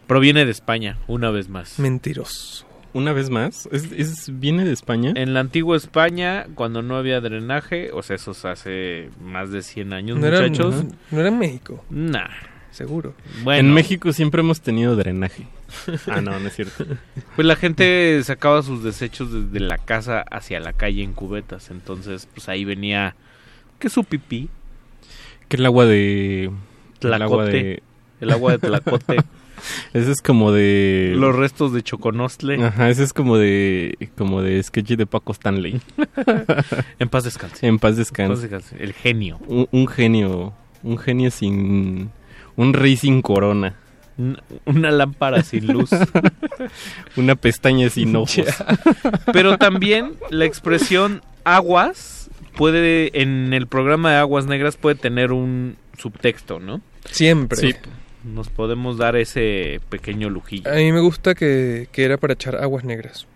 [0.07, 1.79] Proviene de España, una vez más.
[1.79, 2.65] Mentiroso.
[2.93, 3.67] Una vez más.
[3.71, 5.11] ¿Es, es- viene de España?
[5.15, 9.61] En la antigua España, cuando no había drenaje, o sea, eso es hace más de
[9.63, 10.83] 100 años, No era, muchachos.
[10.85, 12.29] no, no era en México, Nah.
[12.71, 13.13] seguro.
[13.43, 15.47] Bueno, En México siempre hemos tenido drenaje.
[16.07, 16.85] Ah, no, no es cierto.
[17.35, 21.71] pues la gente sacaba sus desechos desde la casa hacia la calle en cubetas.
[21.71, 23.15] Entonces, pues ahí venía
[23.79, 24.47] que su pipí,
[25.49, 26.51] Que el agua de.
[27.01, 27.51] El agua Tlacote.
[27.63, 27.83] de.
[28.21, 29.17] el agua de Tlacote,
[29.93, 31.13] Ese es como de.
[31.15, 32.63] los restos de Choconostle.
[32.63, 33.97] Ajá, ese es como de.
[34.17, 35.81] Como de sketch de Paco Stanley.
[36.99, 37.65] En paz descanse.
[37.67, 38.41] En paz En paz descanse.
[38.47, 38.83] descanse.
[38.83, 39.39] El genio.
[39.47, 40.53] Un, un genio.
[40.83, 42.11] Un genio sin.
[42.55, 43.75] Un rey sin corona.
[44.17, 45.89] Un- Una lámpara sin luz.
[47.17, 48.45] Una pestaña sin ojos.
[49.33, 55.75] Pero también la expresión aguas puede, en el programa de Aguas Negras puede tener un
[55.97, 56.81] subtexto, ¿no?
[57.11, 57.57] Siempre.
[57.57, 57.73] Sí.
[58.25, 60.71] Nos podemos dar ese pequeño lujillo.
[60.71, 63.27] A mí me gusta que, que era para echar aguas negras.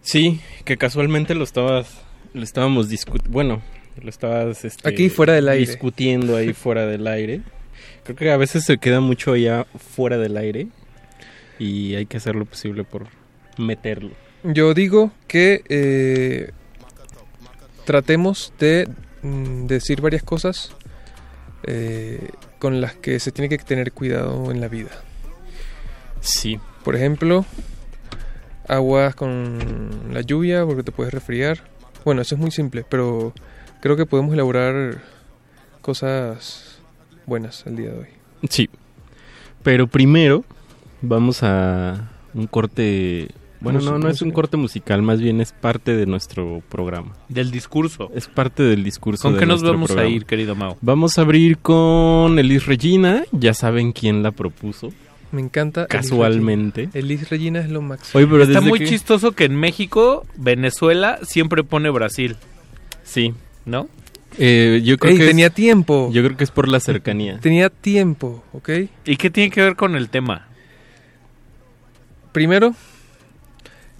[0.00, 2.00] Sí, que casualmente lo estabas.
[2.32, 3.32] Lo estábamos discutiendo.
[3.32, 3.62] Bueno,
[4.00, 4.64] lo estabas.
[4.64, 5.66] este, Aquí fuera del aire.
[5.66, 7.40] Discutiendo ahí fuera del aire.
[8.04, 10.68] Creo que a veces se queda mucho allá fuera del aire.
[11.58, 13.08] Y hay que hacer lo posible por
[13.58, 14.12] meterlo.
[14.44, 16.52] Yo digo que eh,
[17.84, 18.88] tratemos de
[19.22, 20.74] mm, decir varias cosas
[21.64, 22.30] eh,
[22.60, 24.90] con las que se tiene que tener cuidado en la vida.
[26.20, 26.60] Sí.
[26.84, 27.44] Por ejemplo,
[28.68, 31.58] aguas con la lluvia porque te puedes resfriar.
[32.04, 33.32] Bueno, eso es muy simple, pero
[33.80, 34.98] creo que podemos elaborar
[35.80, 36.78] cosas
[37.26, 38.08] buenas el día de hoy.
[38.48, 38.70] Sí.
[39.62, 40.44] Pero primero
[41.02, 43.28] vamos a un corte...
[43.60, 47.14] Bueno, no, no es un corte musical, más bien es parte de nuestro programa.
[47.28, 48.10] Del discurso.
[48.14, 49.22] Es parte del discurso.
[49.24, 50.08] ¿Con de qué nos vamos programa.
[50.10, 50.78] a ir, querido Mao?
[50.80, 54.92] Vamos a abrir con Elis Regina, ya saben quién la propuso,
[55.32, 55.82] Me encanta.
[55.82, 56.82] Elis casualmente.
[56.86, 56.98] Regina.
[57.04, 58.18] Elis Regina es lo máximo.
[58.18, 62.36] Oye, pero Está muy que- chistoso que en México, Venezuela siempre pone Brasil,
[63.04, 63.34] Sí.
[63.66, 63.88] ¿no?
[64.38, 66.08] Eh, yo creo Ey, que tenía es, tiempo.
[66.12, 67.38] yo creo que es por la cercanía.
[67.40, 68.70] Tenía tiempo, ¿ok?
[69.04, 70.46] ¿Y qué tiene que ver con el tema?
[72.32, 72.74] Primero,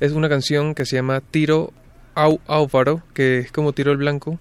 [0.01, 1.72] es una canción que se llama Tiro
[2.14, 4.39] Au Álvaro, que es como Tiro el Blanco.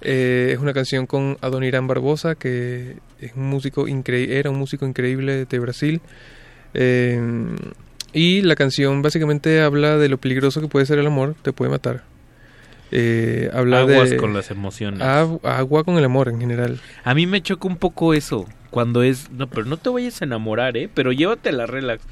[0.00, 4.86] Eh, es una canción con Adoniran Barbosa, que es un músico increíble, era un músico
[4.86, 6.00] increíble de Brasil.
[6.74, 7.20] Eh,
[8.12, 11.70] y la canción básicamente habla de lo peligroso que puede ser el amor, te puede
[11.70, 12.04] matar.
[12.90, 15.00] Eh, habla Aguas de con las emociones.
[15.00, 16.80] agu- agua con el amor en general.
[17.04, 18.46] A mí me choca un poco eso.
[18.70, 20.88] Cuando es, no, pero no te vayas a enamorar, ¿eh?
[20.94, 22.02] Pero llévate la relax.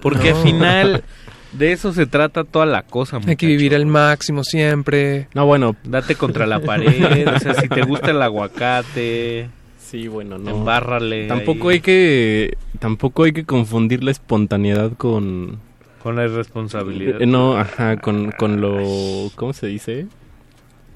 [0.00, 0.36] Porque No.
[0.36, 1.04] al final
[1.58, 5.28] de eso se trata toda la cosa, Hay que vivir al máximo siempre.
[5.34, 7.28] No, bueno, Date contra la pared.
[7.28, 10.50] o sea, si te gusta el aguacate, sí, bueno, no.
[10.50, 11.26] embárrale.
[11.26, 15.58] Tampoco ahí hay que tampoco hay que confundir la espontaneidad con
[16.02, 17.20] Con la irresponsabilidad.
[17.22, 20.06] Eh, no, ajá, con, con lo ¿cómo se dice?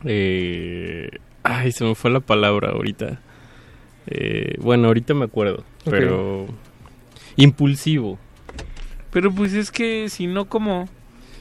[0.05, 1.11] Eh,
[1.43, 3.21] ay, se me fue la palabra ahorita.
[4.07, 6.47] Eh, bueno, ahorita me acuerdo, pero
[7.37, 8.19] impulsivo,
[9.13, 10.89] Pero pues es que si no, ¿cómo?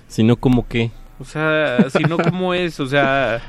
[0.08, 0.90] sino como que
[1.20, 2.80] O sea, si no, ¿cómo es?
[2.80, 3.42] O sea,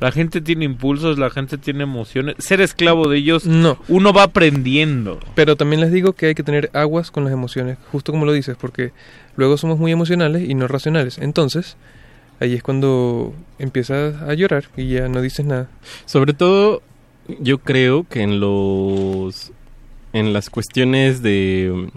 [0.00, 2.34] la gente tiene impulsos, la gente tiene emociones.
[2.38, 3.78] Ser esclavo de ellos, No.
[3.88, 5.20] uno va aprendiendo.
[5.36, 8.32] Pero también les digo que hay que tener aguas con las emociones, justo como lo
[8.32, 8.90] dices, porque
[9.36, 11.18] luego somos muy emocionales y no racionales.
[11.18, 11.76] Entonces,
[12.40, 15.68] ahí es cuando empiezas a llorar y ya no dices nada.
[16.06, 16.82] Sobre todo,
[17.38, 19.52] yo creo que en los.
[20.12, 21.88] En las cuestiones de.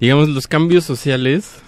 [0.00, 1.62] Digamos, los cambios sociales,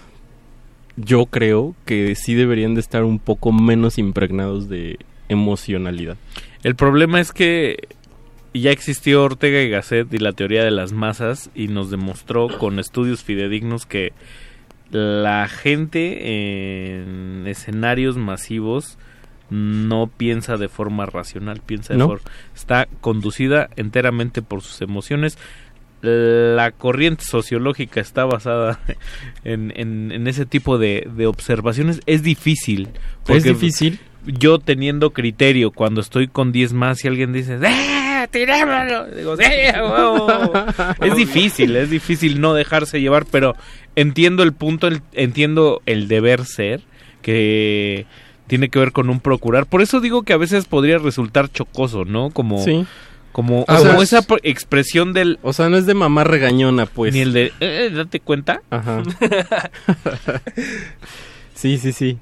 [0.95, 4.99] yo creo que sí deberían de estar un poco menos impregnados de
[5.29, 6.17] emocionalidad.
[6.63, 7.87] El problema es que
[8.53, 12.79] ya existió Ortega y Gasset y la teoría de las masas y nos demostró con
[12.79, 14.13] estudios fidedignos que
[14.91, 18.97] la gente en escenarios masivos
[19.49, 22.07] no piensa de forma racional, piensa de ¿No?
[22.07, 25.37] forma está conducida enteramente por sus emociones.
[26.01, 28.79] La corriente sociológica está basada
[29.43, 31.99] en, en- en ese tipo de, de observaciones.
[32.05, 32.87] Es difícil.
[33.27, 33.99] Es difícil.
[34.25, 39.07] Yo teniendo criterio, cuando estoy con 10 más y alguien dice, ¡Eh, tirémoslo!
[39.15, 39.43] Digo, "Sí,
[39.73, 40.51] a huevo".
[41.01, 43.55] es difícil, es difícil no dejarse llevar, pero
[43.95, 46.81] entiendo el punto, el- entiendo el deber ser,
[47.21, 48.05] que
[48.47, 49.65] tiene que ver con un procurar.
[49.67, 52.29] Por eso digo que a veces podría resultar chocoso, ¿no?
[52.29, 52.85] Como, Sí.
[53.31, 55.39] Como, Ah, como o sea, esa expresión del...
[55.41, 57.13] O sea, no es de mamá regañona, pues.
[57.13, 58.61] Ni el de, "Eh, date cuenta.
[58.69, 59.03] Ajá.
[61.53, 62.17] sí, sí, sí.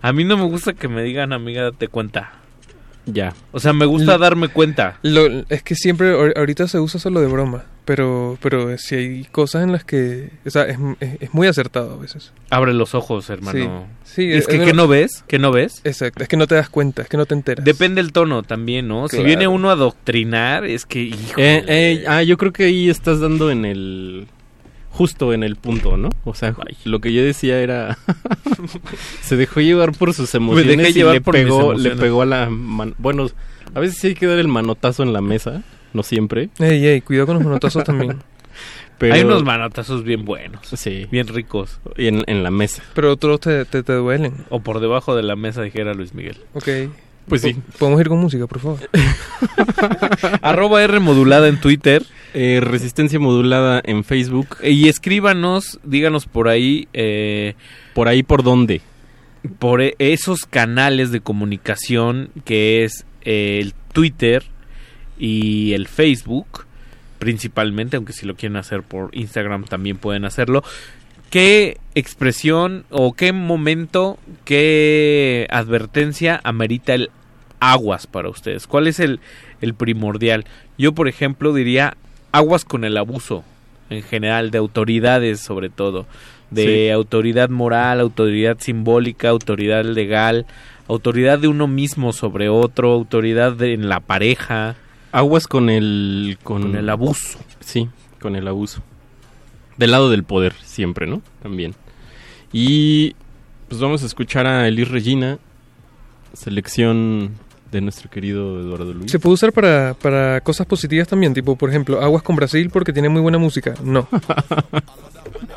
[0.00, 2.32] A mí no me gusta que me digan, amiga, date cuenta.
[3.06, 3.34] Ya.
[3.50, 4.98] O sea, me gusta Lo- darme cuenta.
[5.02, 9.24] Lo- es que siempre, ahor- ahorita se usa solo de broma, pero, pero si hay
[9.24, 12.32] cosas en las que, o sea, es, es- es muy acertado a veces.
[12.50, 13.86] Abre los ojos, hermano.
[14.04, 14.74] Sí, sí, es es que, ¿qué verdad.
[14.74, 15.24] no ves?
[15.26, 15.80] ¿Qué no ves?
[15.82, 17.64] Exacto, es que no te das cuenta, es que no te enteras.
[17.64, 19.08] Depende el tono también, ¿no?
[19.08, 21.38] Si viene uno a adoctrinar, es que, hijo.
[21.40, 24.28] Eh, eh, ah, yo creo que ahí estás dando en el...
[24.92, 26.10] Justo en el punto, ¿no?
[26.24, 26.54] O sea,
[26.84, 27.98] lo que yo decía era...
[29.22, 32.50] se dejó llevar por sus emociones dejé y llevar le pegó, le pegó a la...
[32.50, 33.26] man- Bueno,
[33.74, 35.62] a veces sí hay que dar el manotazo en la mesa,
[35.94, 36.50] no siempre.
[36.58, 38.18] Ey, ey, cuidado con los manotazos también.
[38.98, 39.14] Pero...
[39.14, 40.60] Hay unos manotazos bien buenos.
[40.76, 41.08] Sí.
[41.10, 41.80] Bien ricos.
[41.96, 42.82] Y en, en la mesa.
[42.94, 44.34] Pero otros te, te, te duelen.
[44.50, 46.36] O por debajo de la mesa, dijera Luis Miguel.
[46.54, 46.68] Ok.
[47.26, 47.54] Pues sí.
[47.54, 48.78] Po- Podemos ir con música, por favor.
[50.42, 52.04] Arroba R modulada en Twitter.
[52.34, 54.56] Eh, resistencia modulada en Facebook.
[54.62, 56.88] Y escríbanos, díganos por ahí.
[56.92, 57.54] eh,
[57.94, 58.80] ¿Por ahí por dónde?
[59.58, 64.44] por e- esos canales de comunicación que es eh, el Twitter
[65.18, 66.64] y el Facebook
[67.18, 70.62] principalmente, aunque si lo quieren hacer por Instagram también pueden hacerlo.
[71.30, 77.10] ¿Qué expresión o qué momento, qué advertencia amerita el
[77.58, 78.66] aguas para ustedes?
[78.66, 79.18] ¿Cuál es el,
[79.60, 80.44] el primordial?
[80.78, 81.96] Yo, por ejemplo, diría
[82.32, 83.44] aguas con el abuso
[83.90, 86.06] en general, de autoridades sobre todo,
[86.50, 86.90] de Sí.
[86.90, 90.46] autoridad moral, autoridad simbólica, autoridad legal,
[90.88, 94.76] autoridad de uno mismo sobre otro, autoridad de- en la pareja.
[95.12, 96.38] Aguas con el...
[96.42, 97.38] Con, Con el abuso.
[97.60, 97.88] Sí,
[98.20, 98.82] con el abuso.
[99.76, 101.20] Del lado del poder, siempre, ¿no?
[101.42, 101.74] También.
[102.52, 103.14] Y
[103.68, 105.38] pues vamos a escuchar a Elis Regina,
[106.34, 107.32] selección
[107.72, 109.10] de nuestro querido Eduardo Luis.
[109.10, 112.92] Se puede usar para, para cosas positivas también, tipo, por ejemplo, Aguas con Brasil porque
[112.92, 113.74] tiene muy buena música.
[113.82, 114.06] No.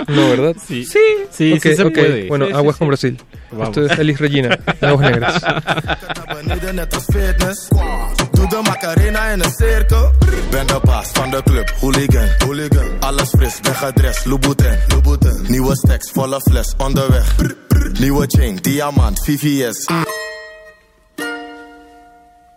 [0.07, 0.55] No, ¿verdad?
[0.63, 0.99] Sí, sí,
[1.31, 1.93] sí, Ok, sí se ok.
[1.93, 2.27] puede.
[2.27, 2.79] Bueno, Sí, sí, Aguas sí.
[2.79, 3.17] con Brasil.
[3.51, 3.67] Vamos.
[3.69, 5.41] Esto es Elis Regina, Aguas Negras.
[8.33, 10.11] Doe de Macarena in een cirkel.
[10.51, 12.27] Ben de baas van de club, hooligan.
[12.45, 12.87] hooligan.
[13.01, 14.77] Alles fris, ben gedrest, Louboutin.
[14.89, 15.45] Louboutin.
[15.49, 17.25] Nieuwe stacks, volle fles, onderweg.
[17.99, 19.85] Nieuwe chain, diamant, VVS.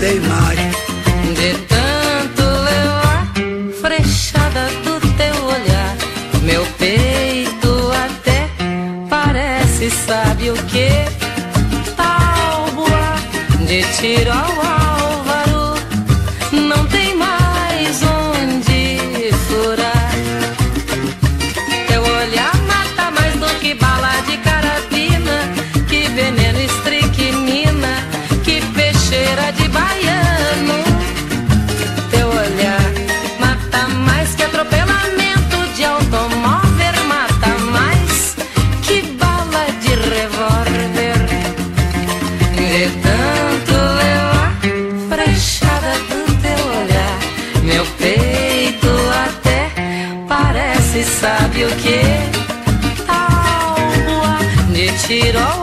[0.00, 0.67] they might
[55.32, 55.57] de tiro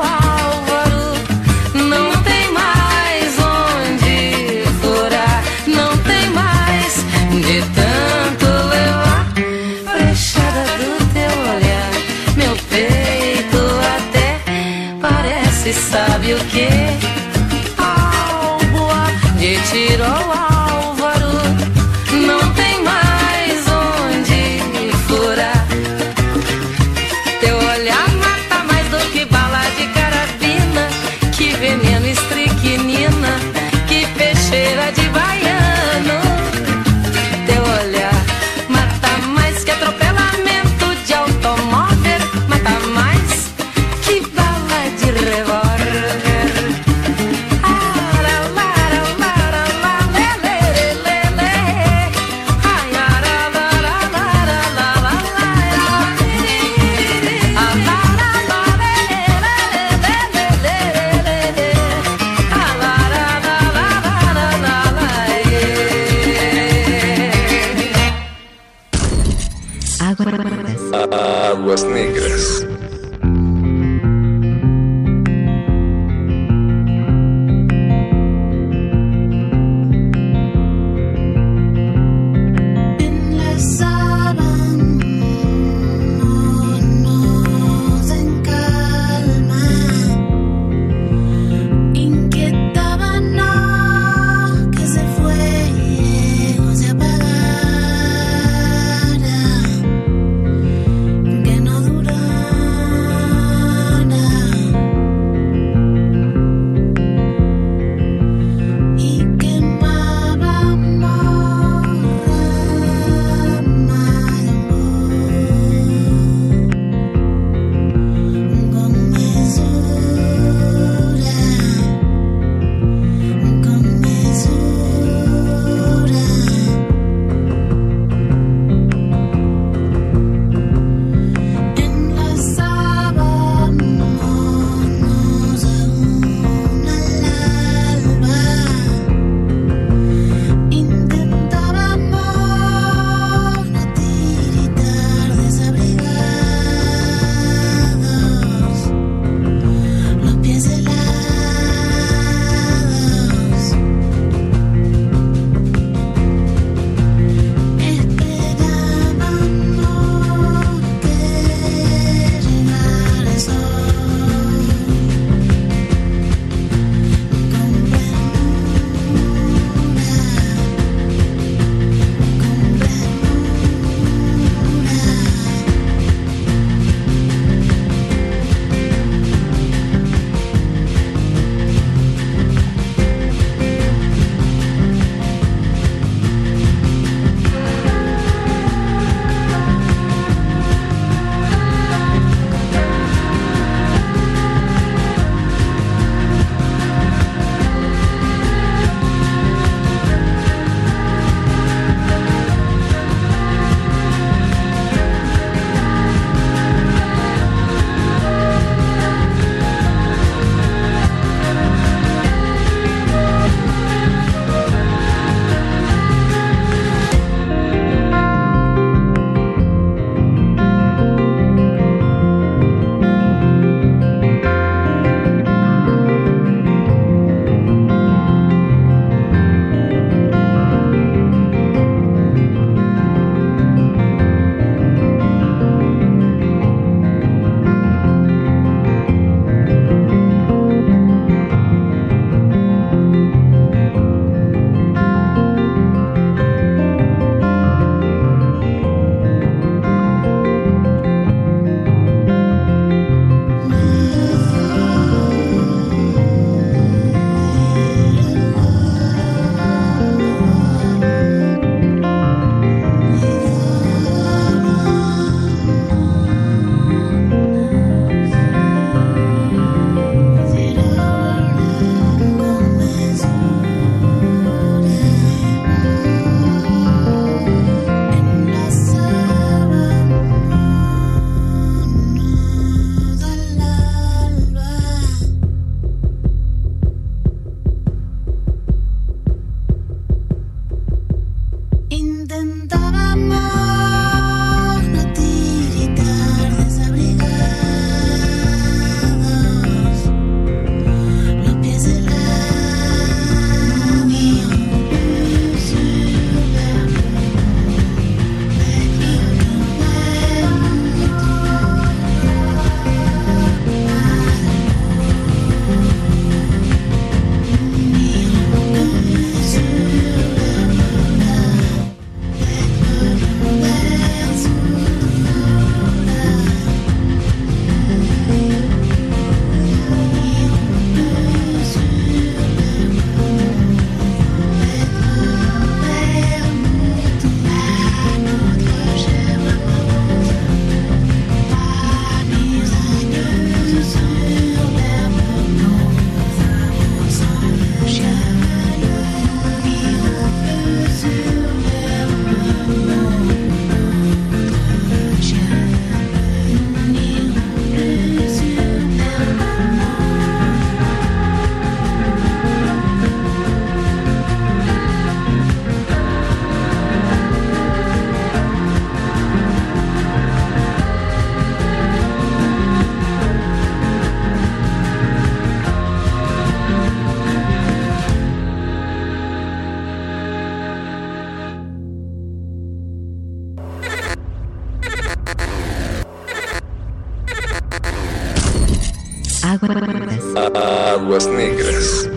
[389.66, 392.10] Aguas negras.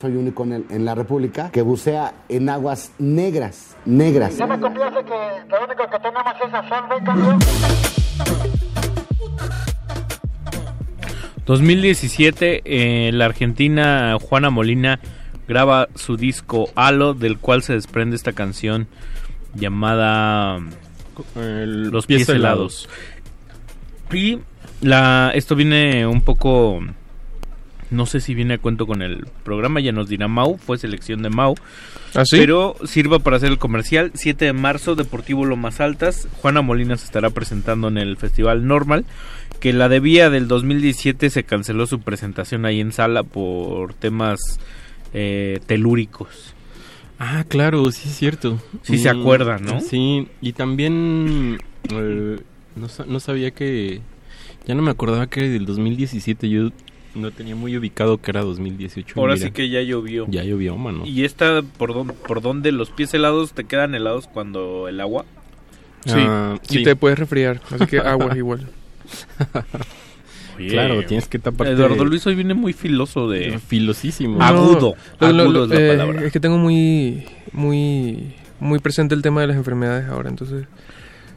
[0.00, 4.36] Soy único en, el- en la República que bucea en aguas negras, negras.
[4.36, 7.38] Ya me complace que lo único que tenemos es azar, ¿no, cambio?
[11.44, 15.00] 2017, eh, la argentina Juana Molina
[15.48, 18.86] graba su disco Halo, del cual se desprende esta canción
[19.54, 20.58] llamada
[21.34, 22.88] Los pies, pies helados.
[24.12, 24.38] Y
[24.86, 26.80] la, esto viene un poco,
[27.90, 31.22] no sé si viene a cuento con el programa, ya nos dirá Mau, fue selección
[31.22, 31.54] de Mau.
[32.14, 32.36] ¿Ah, sí?
[32.38, 34.12] Pero sirva para hacer el comercial.
[34.14, 36.28] 7 de marzo, Deportivo Lomas Altas.
[36.40, 39.04] Juana Molina se estará presentando en el Festival Normal.
[39.60, 44.38] Que la debía del 2017 se canceló su presentación ahí en sala por temas
[45.12, 46.54] eh, telúricos.
[47.18, 48.60] Ah, claro, sí es cierto.
[48.82, 49.80] Sí se acuerdan, ¿no?
[49.80, 51.58] Sí, y también
[51.90, 52.38] eh,
[52.76, 54.00] no, no sabía que...
[54.66, 56.70] Ya no me acordaba que era del 2017, yo
[57.14, 59.18] no tenía muy ubicado que era 2018.
[59.20, 59.46] Ahora mira.
[59.46, 60.26] sí que ya llovió.
[60.28, 61.06] Ya llovió, mano.
[61.06, 65.24] ¿Y esta por, don- por donde los pies helados te quedan helados cuando el agua?
[66.04, 66.82] Sí, Ah, y sí.
[66.84, 68.66] te puedes resfriar, así que agua igual.
[70.56, 71.72] Oye, Claro, tienes que taparte.
[71.74, 73.58] Eduardo Luis hoy viene muy filoso de...
[73.58, 74.42] Filosísimo.
[74.42, 74.94] Agudo.
[75.20, 76.24] Lo- agudo lo- es la eh, palabra.
[76.24, 80.66] Es que tengo muy, muy, muy presente el tema de las enfermedades ahora, entonces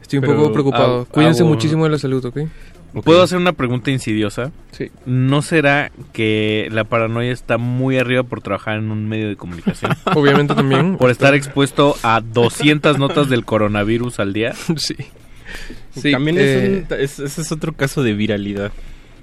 [0.00, 1.02] estoy un Pero, poco preocupado.
[1.08, 2.38] ah, Cuídense ah, muchísimo de la salud, ¿ok?
[3.04, 4.50] ¿Puedo hacer una pregunta insidiosa?
[4.72, 4.90] Sí.
[5.06, 9.92] ¿No será que la paranoia está muy arriba por trabajar en un medio de comunicación?
[10.14, 10.96] Obviamente también.
[10.96, 14.54] Por estar expuesto a 200 notas del coronavirus al día.
[14.76, 14.96] sí.
[16.12, 18.72] También eh, es un- es- ese es otro caso de viralidad.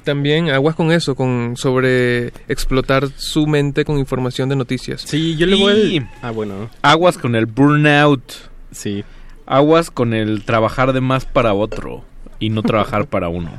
[0.04, 5.02] También aguas con eso, con sobre explotar su mente con información de noticias.
[5.02, 6.28] Sí, yo le Y- voy a...
[6.28, 6.70] Ah, bueno.
[6.82, 8.24] Aguas con el burnout.
[8.72, 9.04] Sí.
[9.46, 12.04] Aguas con el trabajar de más para otro
[12.40, 13.52] y no trabajar para uno.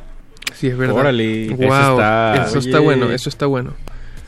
[0.54, 0.96] Sí, es verdad.
[0.96, 1.48] Órale.
[1.50, 3.74] Wow, Eso está- eso está bueno, eso está bueno.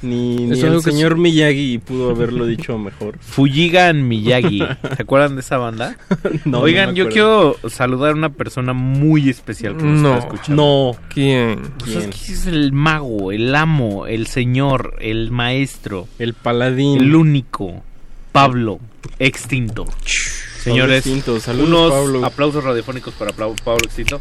[0.03, 3.19] Ni, ni Eso es el algo que señor Miyagi pudo haberlo dicho mejor.
[3.21, 4.61] Fujigan Miyagi.
[4.97, 5.97] ¿Se acuerdan de esa banda?
[6.47, 10.27] No, Oigan, no yo quiero saludar a una persona muy especial que nos No, está
[10.29, 10.63] escuchando.
[10.63, 10.97] No.
[11.13, 11.61] ¿Quién?
[11.81, 16.99] Pues es que es el mago, el amo, el señor, el maestro, El paladín.
[16.99, 17.83] el único,
[18.33, 18.81] Pablo,
[19.19, 19.85] extinto.
[20.63, 22.25] Señores, Extinto, saludos, unos Pablo.
[22.25, 24.21] aplausos radiofónicos para Pablo, Pablo Extinto.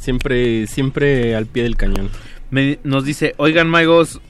[0.00, 2.10] Siempre, siempre al pie del cañón.
[2.50, 4.20] Me- nos dice, oigan magos,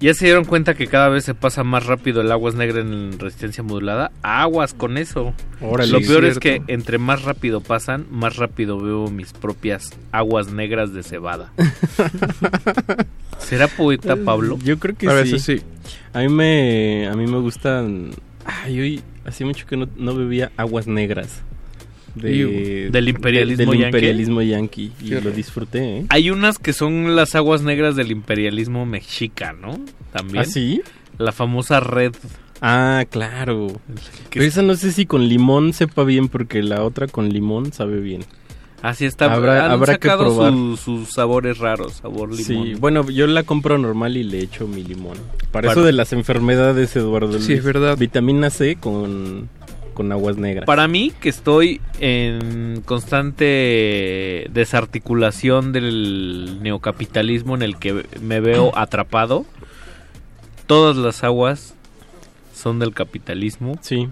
[0.00, 3.16] ¿ya se dieron cuenta que cada vez se pasa más rápido el aguas negra en
[3.18, 4.10] resistencia modulada?
[4.22, 5.34] Aguas con eso.
[5.60, 10.48] Órale, Lo peor es que entre más rápido pasan, más rápido veo mis propias aguas
[10.52, 11.52] negras de cebada.
[13.38, 14.58] ¿Será poeta Pablo?
[14.64, 15.16] Yo creo que A sí.
[15.16, 15.62] veces sí.
[16.12, 18.10] A mí me, a mí me gustan.
[18.44, 21.42] Ay, hoy hacía mucho que no, no bebía aguas negras.
[22.14, 23.86] De, Del imperialismo del yanqui.
[23.86, 24.92] imperialismo yanqui.
[25.00, 26.06] Y Qué lo disfruté, ¿eh?
[26.10, 29.80] Hay unas que son las aguas negras del imperialismo mexica, ¿no?
[30.12, 30.42] También.
[30.42, 30.82] ¿Ah, sí?
[31.18, 32.12] La famosa red.
[32.60, 33.80] Ah, claro.
[34.30, 37.72] Que Pero esa no sé si con limón sepa bien, porque la otra con limón
[37.72, 38.24] sabe bien.
[38.82, 39.32] Así está.
[39.32, 40.52] Habrá- Han habrá que sacado probar.
[40.52, 42.66] su- sus sabores raros, sabor limón.
[42.66, 45.16] Sí, bueno, yo la compro normal y le echo mi limón.
[45.52, 47.38] Para, Para- eso de las enfermedades, Eduardo.
[47.38, 47.96] Sí, es verdad.
[47.96, 49.48] Vitamina C con,
[49.94, 50.66] con aguas negras.
[50.66, 59.44] Para mí, que estoy en constante desarticulación del neocapitalismo en el que me veo atrapado,
[60.66, 61.74] todas las aguas
[62.54, 64.08] son del capitalismo Sí.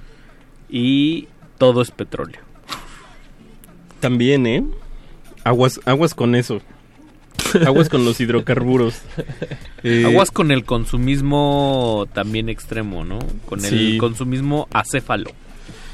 [0.69, 1.29] y
[1.59, 2.41] todo es petróleo.
[4.01, 4.65] También, ¿eh?
[5.45, 6.61] Aguas, aguas con eso.
[7.67, 9.01] Aguas con los hidrocarburos.
[9.83, 13.19] Eh, Aguas con el consumismo también extremo, ¿no?
[13.47, 13.93] Con Sí.
[13.93, 15.31] el consumismo acéfalo.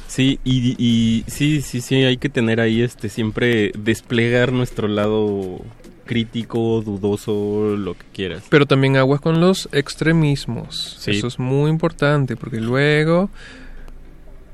[0.08, 5.60] Sí, y, y sí, sí, sí, hay que tener ahí este siempre desplegar nuestro lado
[6.04, 8.43] crítico, dudoso, lo que quieras.
[8.48, 10.96] Pero también aguas con los extremismos.
[10.98, 11.12] Sí.
[11.12, 13.30] Eso es muy importante porque luego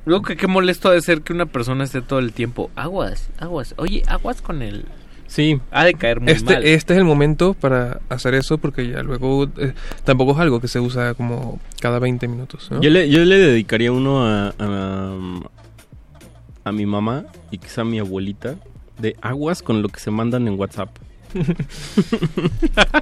[0.05, 3.31] Luego que qué molesto ha de ser que una persona esté todo el tiempo, aguas,
[3.39, 4.85] aguas, oye, aguas con el...
[5.29, 5.61] Sí.
[5.71, 6.65] Ha de caer muy este, mal.
[6.65, 9.73] este es el momento para hacer eso porque ya luego eh,
[10.05, 12.71] tampoco es algo que se usa como cada 20 minutos.
[12.71, 12.83] ¿no?
[12.83, 15.17] Yo, le, yo le dedicaría uno a, a,
[16.65, 18.57] a mi mamá y quizá a mi abuelita
[18.99, 20.91] de aguas con lo que se mandan en WhatsApp.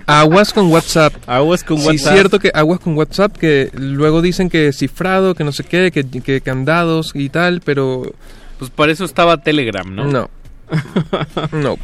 [0.07, 1.15] Aguas con WhatsApp.
[1.26, 2.07] Aguas con Sí, WhatsApp.
[2.09, 5.91] es cierto que aguas con WhatsApp, que luego dicen que cifrado, que no sé qué,
[5.91, 8.12] que, que candados y tal, pero
[8.59, 10.05] Pues para eso estaba Telegram, ¿no?
[10.07, 10.31] no.
[11.52, 11.78] No.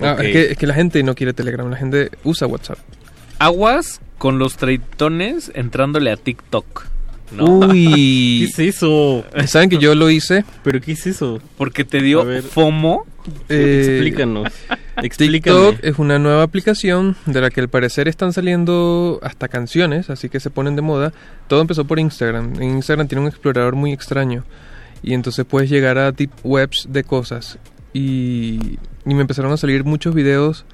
[0.00, 2.78] Ah, es, que, es que la gente no quiere Telegram, la gente usa WhatsApp.
[3.38, 6.86] Aguas con los treitones entrándole a TikTok.
[7.32, 7.44] ¿no?
[7.44, 8.50] Uy.
[8.56, 9.24] ¿Qué es eso?
[9.46, 10.44] ¿Saben que yo lo hice?
[10.62, 11.40] ¿Pero qué es eso?
[11.58, 12.24] Porque te dio.
[12.42, 13.04] FOMO.
[13.48, 14.48] Eh, Explícanos.
[15.00, 20.28] TikTok es una nueva aplicación de la que al parecer están saliendo hasta canciones, así
[20.28, 21.12] que se ponen de moda.
[21.48, 22.54] Todo empezó por Instagram.
[22.56, 24.44] En Instagram tiene un explorador muy extraño.
[25.02, 27.58] Y entonces puedes llegar a deep webs de cosas.
[27.92, 30.64] Y, y me empezaron a salir muchos videos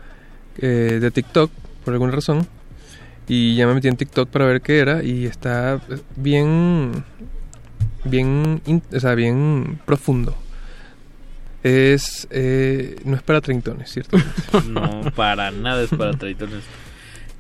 [0.59, 1.51] eh, de TikTok,
[1.85, 2.47] por alguna razón.
[3.27, 5.03] Y ya me metí en TikTok para ver qué era.
[5.03, 5.81] Y está
[6.17, 7.05] bien.
[8.05, 8.61] Bien.
[8.93, 10.37] o sea, bien profundo.
[11.63, 12.27] Es.
[12.31, 14.17] eh, no es para treintones, ¿cierto?
[14.69, 16.65] No, para nada es para traidores.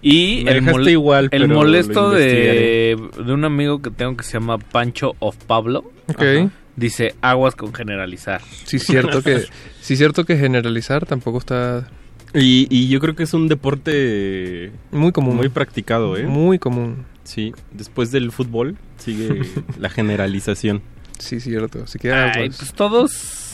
[0.02, 4.32] Y Me el, mole- igual, el molesto de, de un amigo que tengo que se
[4.34, 5.90] llama Pancho of Pablo.
[6.08, 6.22] Ok.
[6.22, 6.50] Ajá.
[6.76, 8.40] Dice aguas con generalizar.
[8.64, 9.44] Sí, cierto que,
[9.82, 11.88] sí, cierto que generalizar tampoco está
[12.32, 15.36] Y, y yo creo que es un deporte muy común.
[15.36, 16.22] muy practicado, ¿eh?
[16.24, 17.04] Muy común.
[17.24, 19.42] Sí, después del fútbol sigue
[19.78, 20.80] la generalización.
[21.18, 21.82] Sí, cierto.
[21.84, 22.56] Así que Ay, aguas.
[22.58, 23.49] pues todos.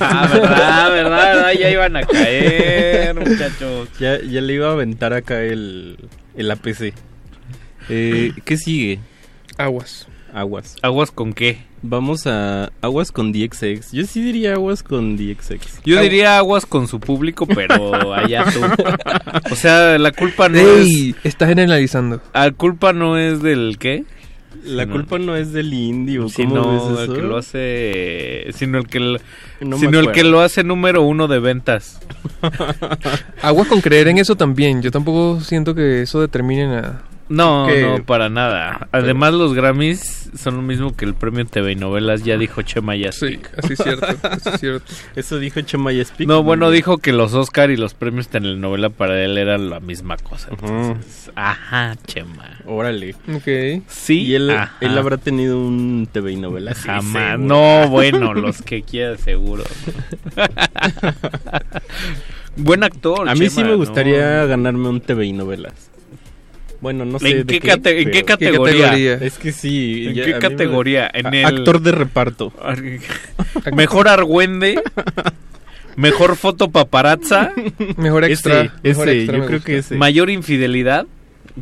[0.00, 1.52] Ah, verdad, verdad.
[1.52, 3.88] Ya iban a caer, muchachos.
[3.98, 5.98] Ya, ya le iba a aventar acá el,
[6.36, 6.94] el APC.
[7.88, 9.00] Eh, ¿Qué sigue?
[9.56, 10.08] Aguas.
[10.32, 10.76] Aguas.
[10.82, 11.58] ¿Aguas con qué?
[11.80, 13.92] Vamos a aguas con DXX.
[13.92, 15.82] Yo sí diría aguas con DXX.
[15.84, 18.60] Yo diría aguas con su público, pero allá tú.
[19.50, 21.14] O sea, la culpa no ¡Ey!
[21.16, 21.24] es.
[21.24, 22.20] Está generalizando.
[22.34, 24.04] La culpa no es del qué?
[24.64, 26.22] La Sino- culpa no es del indio.
[26.22, 28.46] ¿Cómo Sino ves el que lo hace.
[28.52, 29.18] Sino el que, lo-
[29.60, 32.00] No sino el que lo hace número uno de ventas.
[33.42, 34.82] Aguas con creer en eso también.
[34.82, 37.02] Yo tampoco siento que eso determine nada.
[37.28, 38.88] No, Que- no, para nada.
[38.92, 42.94] Además, los Grammys son lo mismo que el premio TV y novelas, ya dijo Chema
[42.94, 43.34] Yaspi.
[43.34, 44.06] Sí, así es cierto.
[44.22, 44.92] Así es cierto.
[45.16, 46.28] Eso dijo Chema Speak.
[46.28, 50.16] No, bueno, dijo que los Oscar y los premios telenovela para él eran la misma
[50.18, 50.48] cosa.
[50.50, 52.58] Entonces, ajá, Chema.
[52.66, 53.14] Órale.
[53.34, 53.82] Ok.
[53.88, 54.76] Sí, Y él, ajá.
[54.80, 56.74] él habrá tenido un TV y novela.
[56.74, 57.32] Sí, Jamás.
[57.32, 57.38] seguro.
[57.38, 59.64] No, bueno, los que quiera, seguro.
[62.56, 63.28] Buen actor.
[63.28, 64.48] A mí Chema, sí me gustaría ¿no?
[64.48, 65.85] ganarme un TV y novelas.
[66.80, 67.30] Bueno, no sé.
[67.40, 68.26] ¿En de qué cate- en qué pero-
[68.62, 69.14] categoría?
[69.14, 70.08] Es que sí.
[70.08, 71.10] ¿En ya- qué a mí me- categoría?
[71.12, 72.52] En el- Actor de reparto.
[73.74, 74.82] Mejor argüende.
[75.96, 77.52] Mejor foto paparazza.
[77.96, 78.60] Mejor extra.
[78.62, 79.66] Ese, mejor ese, extra yo creo gusta.
[79.66, 79.96] que ese.
[79.96, 81.06] Mayor infidelidad.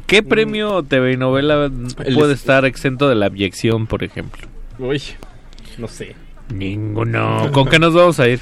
[0.06, 1.70] ¿Qué premio TV y novela
[2.04, 4.48] El- puede estar exento de la abyección, por ejemplo?
[4.80, 5.00] Uy,
[5.78, 6.16] no sé.
[6.52, 7.48] Ninguno.
[7.52, 8.40] ¿Con qué nos vamos a ir?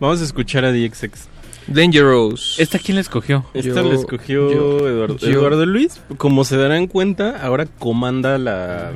[0.00, 1.28] Vamos a escuchar a DXX.
[1.68, 2.58] Dangerous.
[2.58, 3.44] ¿Esta quién la escogió?
[3.54, 6.00] Esta Yo- la escogió yo- Eduardo, yo- Eduardo Luis.
[6.16, 8.92] Como se darán cuenta, ahora comanda la,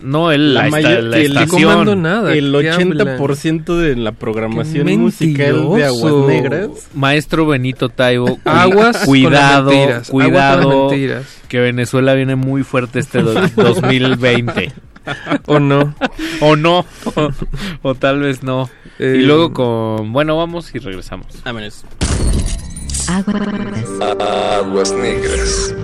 [0.00, 2.02] No, él la, esta- mayor- la el- estación.
[2.02, 2.32] nada.
[2.34, 6.26] el ¿qué 80% de la programación musical de Aguas.
[6.26, 6.68] Negras.
[6.94, 8.38] Maestro Benito Taibo.
[8.44, 10.88] Aguas con cuidado, las mentiras, aguas con las cuidado.
[10.88, 11.38] mentiras.
[11.48, 14.72] Que Venezuela viene muy fuerte este do- 2020.
[15.46, 15.94] ¿O no?
[16.40, 16.80] O no.
[17.04, 17.30] O,
[17.82, 18.68] o tal vez no.
[18.98, 20.12] Eh, y luego con.
[20.12, 21.26] Bueno, vamos y regresamos.
[21.44, 21.84] Vámonos.
[23.08, 25.74] Aguas negras.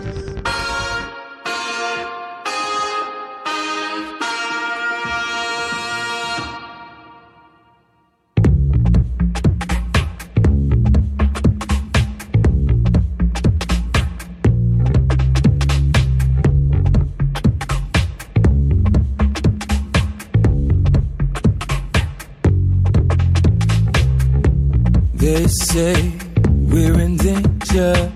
[25.32, 26.12] They say
[26.44, 28.12] we're in danger,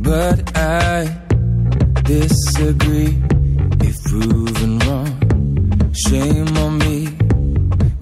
[0.00, 1.06] but I
[2.02, 3.16] disagree.
[3.88, 7.06] If proven wrong, shame on me.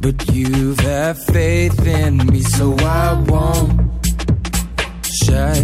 [0.00, 4.06] But you've had faith in me, so I won't
[5.04, 5.58] shy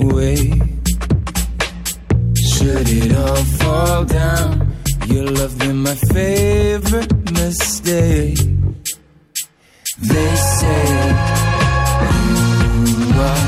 [0.00, 0.50] away.
[2.50, 4.74] Should it all fall down,
[5.06, 8.57] your love been my favorite mistake.
[10.00, 10.84] They say
[12.00, 13.47] mm, you are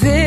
[0.00, 0.25] This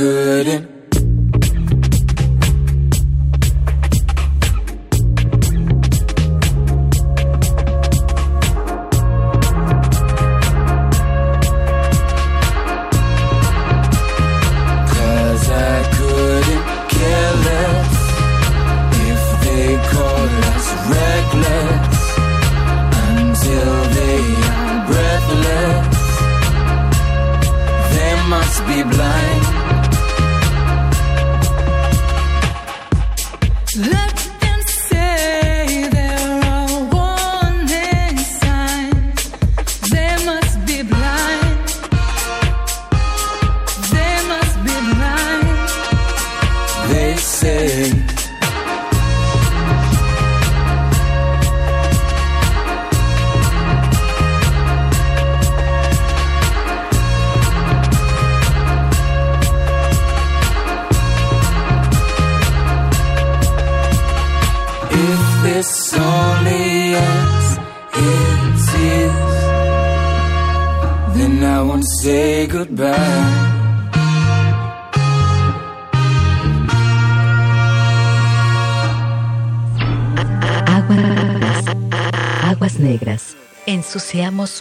[0.00, 0.69] couldn't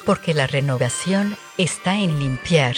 [0.10, 2.76] porque la renovación está en limpiar.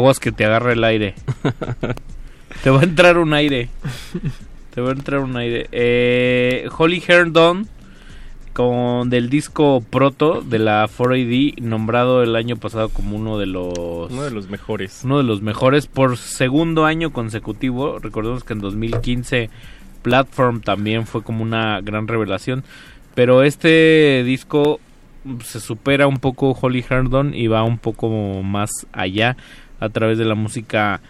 [0.00, 1.14] Aguas que te agarre el aire.
[2.62, 3.68] te va a entrar un aire.
[4.74, 5.68] Te va a entrar un aire.
[5.72, 7.68] Eh, Holly Herndon
[8.54, 14.10] con del disco Proto de la 4AD nombrado el año pasado como uno de los
[14.10, 15.02] Uno de los mejores.
[15.04, 17.98] uno de los mejores por segundo año consecutivo.
[17.98, 19.50] Recordemos que en 2015
[20.00, 22.64] Platform también fue como una gran revelación,
[23.14, 24.80] pero este disco
[25.44, 28.08] se supera un poco Holly Herndon y va un poco
[28.42, 29.36] más allá
[29.80, 31.00] a través de la música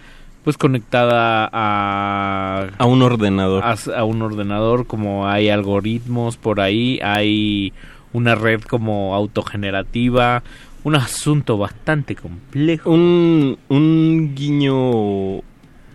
[0.44, 3.62] pues conectada a A un ordenador.
[3.62, 7.72] a, a un ordenador como hay algoritmos por ahí hay
[8.12, 10.42] una red como autogenerativa
[10.82, 15.42] un asunto bastante complejo Un, un guiño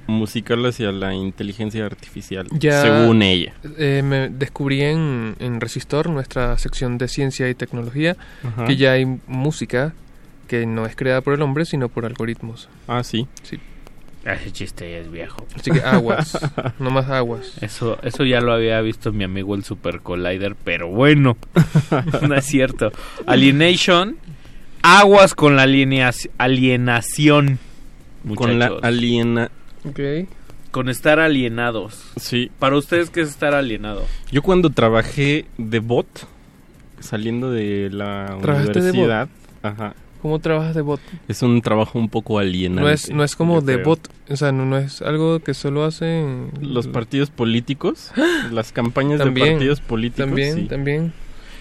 [0.07, 3.53] musical hacia la inteligencia artificial, Ya, según ella.
[3.79, 8.65] eh, me descubrí en, en Resistor, nuestra sección de ciencia y tecnología, Ajá.
[8.65, 9.95] que ya hay música
[10.45, 12.69] que no es creada por el hombre, sino por algoritmos.
[12.87, 13.27] Ah, sí.
[13.43, 13.59] Sí.
[14.25, 16.39] ese chiste ya es viejo Así que aguas,
[16.79, 17.57] no más aguas.
[17.61, 21.37] Eso, eso ya lo había visto mi amigo el Super Collider, pero bueno,
[22.27, 22.91] no es cierto.
[23.27, 24.17] Alienation,
[24.81, 27.59] aguas con la alienación.
[28.35, 29.51] Con la aliena...
[29.87, 29.99] Ok.
[30.71, 32.11] Con estar alienados.
[32.19, 32.51] Sí.
[32.59, 34.03] Para ustedes, ¿qué es estar alienado?
[34.31, 36.27] Yo cuando trabajé de bot,
[36.99, 38.95] saliendo de la ¿Trabajaste de bot?
[38.95, 39.29] universidad,
[39.63, 40.99] ajá, ¿Cómo trabajas de bot?
[41.27, 42.81] es un trabajo un poco alienante.
[42.81, 43.85] No es, no es como de creo.
[43.85, 48.11] bot, o sea, no, no es algo que solo hacen Los partidos políticos,
[48.51, 50.25] las campañas También, de partidos políticos.
[50.25, 50.65] También, sí.
[50.65, 51.13] también.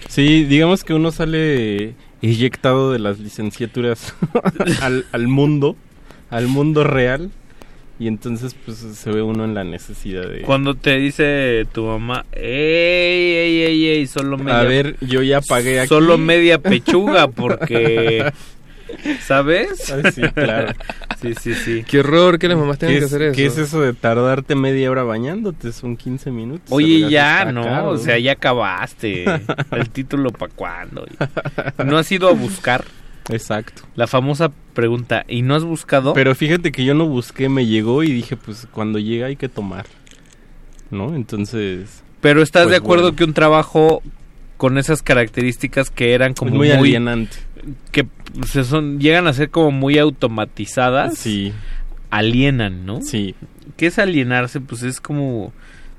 [0.07, 4.15] Sí, digamos que uno sale eyectado de las licenciaturas
[4.81, 5.75] al, al mundo,
[6.31, 7.29] al mundo real,
[7.97, 10.41] y entonces pues se ve uno en la necesidad de...
[10.41, 14.59] Cuando te dice tu mamá, ey, ey, ey, ey, solo media...
[14.59, 15.87] A ver, yo ya pagué aquí.
[15.87, 18.33] Solo media pechuga, porque...
[19.21, 19.91] ¿Sabes?
[19.91, 20.73] Ah, sí, claro.
[21.21, 21.83] sí, sí, sí.
[21.87, 23.35] Qué horror que las mamás tengan ¿Qué que hacer eso.
[23.35, 25.71] qué es eso de tardarte media hora bañándote?
[25.71, 26.67] Son 15 minutos.
[26.69, 27.63] Oye, ya, ¿no?
[27.63, 27.89] caro.
[27.89, 29.25] O sea, ya acabaste.
[29.71, 31.05] El título para cuándo.
[31.83, 32.83] ¿No has ido a buscar?
[33.29, 33.83] Exacto.
[33.95, 36.13] La famosa pregunta, ¿y no has buscado?
[36.13, 39.49] Pero fíjate que yo no busqué, me llegó y dije, pues cuando llega hay que
[39.49, 39.85] tomar.
[40.91, 41.15] ¿No?
[41.15, 42.03] Entonces...
[42.21, 43.17] Pero estás pues, de acuerdo bueno.
[43.17, 44.01] que un trabajo
[44.57, 47.37] con esas características que eran como Es muy alienante.
[47.91, 48.07] que
[48.47, 51.17] se son llegan a ser como muy automatizadas.
[51.17, 51.53] Sí.
[52.09, 53.01] Alienan, ¿no?
[53.01, 53.35] Sí.
[53.77, 54.61] ¿Qué es alienarse?
[54.61, 55.51] Pues es como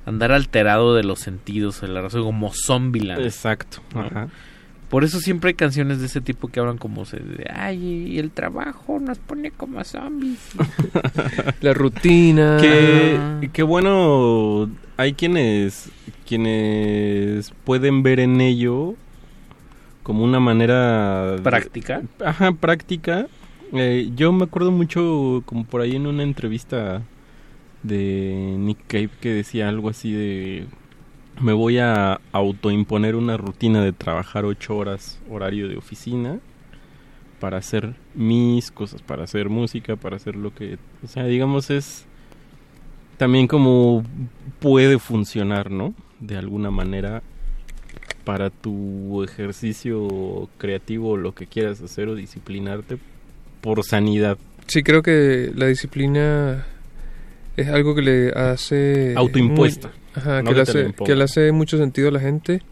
[0.06, 3.22] andar alterado de los sentidos, de la razón, como Zombieland.
[3.22, 3.82] Exacto.
[3.94, 4.02] ¿no?
[4.02, 4.28] Ajá.
[4.88, 8.18] Por eso siempre hay canciones de ese tipo que hablan como se de, ay, y
[8.20, 10.38] el trabajo nos pone como zombies.
[11.60, 12.58] La rutina.
[12.60, 15.90] Que, que bueno, hay quienes,
[16.26, 18.94] quienes pueden ver en ello
[20.04, 21.32] como una manera...
[21.32, 22.02] de- ¿Práctica?
[22.24, 23.26] Ajá, práctica.
[23.72, 27.02] Eh, yo me acuerdo mucho como por ahí en una entrevista
[27.82, 30.66] de Nick Cave que decía algo así de...
[31.40, 36.38] Me voy a autoimponer una rutina de trabajar ocho horas horario de oficina
[37.40, 40.78] para hacer mis cosas, para hacer música, para hacer lo que...
[41.04, 42.06] O sea, digamos es
[43.18, 44.02] también como
[44.60, 45.94] puede funcionar, ¿no?
[46.20, 47.22] De alguna manera
[48.24, 52.98] para tu ejercicio creativo o lo que quieras hacer o disciplinarte
[53.60, 54.38] por sanidad.
[54.66, 56.66] Sí, creo que la disciplina
[57.56, 59.14] es algo que le hace...
[59.16, 61.06] Autoimpuesta, muy- ajá, no que, le hace, impongan.
[61.06, 62.62] que le hace mucho sentido a la gente,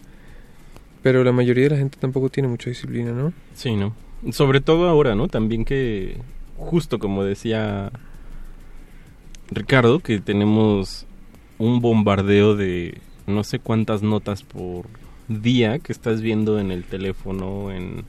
[1.02, 3.32] pero la mayoría de la gente tampoco tiene mucha disciplina, ¿no?
[3.54, 3.94] Sí, ¿no?
[4.32, 5.28] Sobre todo ahora, ¿no?
[5.28, 6.18] También que,
[6.56, 7.92] justo como decía
[9.50, 11.06] Ricardo, que tenemos
[11.58, 14.86] un bombardeo de no sé cuántas notas por
[15.28, 18.04] día que estás viendo en el teléfono, en,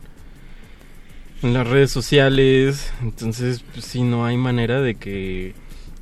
[1.42, 2.94] en las redes sociales.
[3.02, 5.54] Entonces, pues sí, no hay manera de que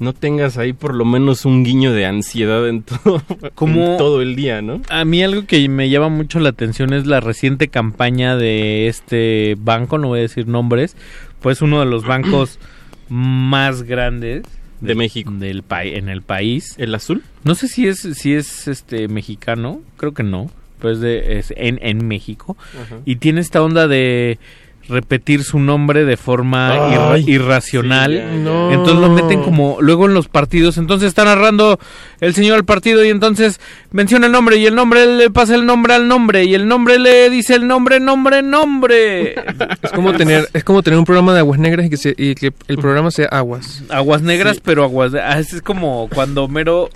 [0.03, 3.21] no tengas ahí por lo menos un guiño de ansiedad en todo,
[3.55, 4.81] Como- en todo el día, ¿no?
[4.89, 9.55] A mí algo que me llama mucho la atención es la reciente campaña de este
[9.59, 10.95] banco, no voy a decir nombres,
[11.41, 12.59] pues uno de los bancos
[13.09, 14.43] más grandes
[14.81, 15.31] De México.
[15.31, 16.75] del pa- en el país.
[16.77, 17.23] ¿El azul?
[17.43, 20.49] No sé si es si es este mexicano, creo que no,
[20.79, 22.97] pero es de es en en México Ajá.
[23.05, 24.37] y tiene esta onda de
[24.89, 28.11] repetir su nombre de forma irra- irracional.
[28.11, 28.31] sí, ya, ya.
[28.37, 28.71] No.
[28.71, 30.77] Entonces lo meten como luego en los partidos.
[30.77, 31.79] Entonces está narrando
[32.19, 33.59] el señor al partido y entonces
[33.91, 36.99] menciona el nombre y el nombre le pasa el nombre al nombre y el nombre
[36.99, 39.35] le dice el nombre, nombre, nombre.
[39.81, 42.35] Es como tener, es como tener un programa de aguas negras y que, se- y
[42.35, 43.83] que el programa sea aguas.
[43.89, 45.11] Aguas negras, pero aguas...
[45.11, 46.89] de- ah, Es como cuando Homero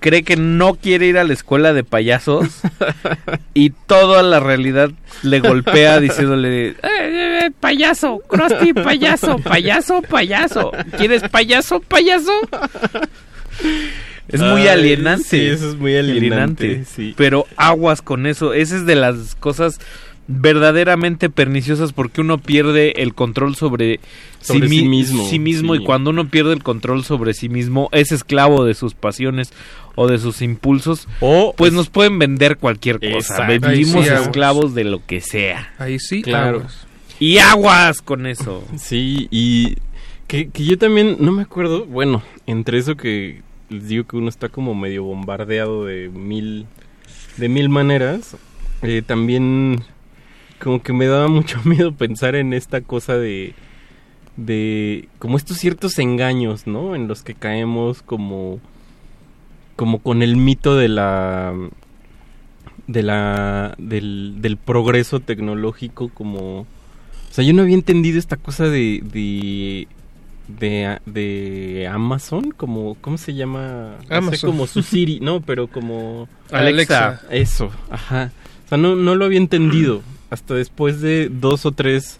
[0.00, 2.46] cree que no quiere ir a la escuela de payasos
[3.54, 4.90] y toda la realidad
[5.22, 6.68] le golpea diciéndole...
[6.68, 10.72] "Eh, eh, eh, payaso, Krusty, payaso, payaso, payaso.
[10.96, 12.32] ¿Quieres payaso, payaso?
[14.28, 15.24] Es muy Ay, alienante.
[15.24, 17.14] sí, eso es muy alienante, sí.
[17.16, 18.52] Pero aguas con eso.
[18.52, 19.80] Esa es de las cosas
[20.28, 23.98] verdaderamente perniciosas porque uno pierde el control sobre,
[24.40, 25.80] Sobre sí mi- mismo, sí mismo sí.
[25.82, 29.52] y cuando uno pierde el control sobre sí mismo es esclavo de sus pasiones
[29.96, 33.68] o de sus impulsos o pues nos pueden vender cualquier cosa Exacto.
[33.70, 36.58] vivimos esclavos de lo que sea Ahí sí, Claro.
[36.58, 36.86] aguas.
[37.18, 39.76] y aguas con eso Sí, y
[40.26, 43.40] que, que yo también no me acuerdo, bueno, entre eso que
[43.70, 46.66] les digo que uno está como medio bombardeado de mil,
[47.38, 48.36] de mil maneras,
[48.82, 49.82] eh, también
[50.60, 53.54] como que me daba mucho miedo pensar en esta cosa de,
[54.36, 56.94] de como estos ciertos engaños, ¿no?
[56.94, 58.60] En los que caemos como,
[59.76, 61.54] como con el mito de la
[62.86, 66.66] de la del, del progreso tecnológico como o
[67.30, 69.86] sea yo no había entendido esta cosa de de
[70.48, 74.50] de, de Amazon como cómo se llama no sé, Amazon.
[74.50, 77.20] como su Siri no pero como Alexa.
[77.30, 78.32] eso ajá
[78.64, 80.00] o sea no no lo había entendido
[80.30, 82.18] hasta después de dos o tres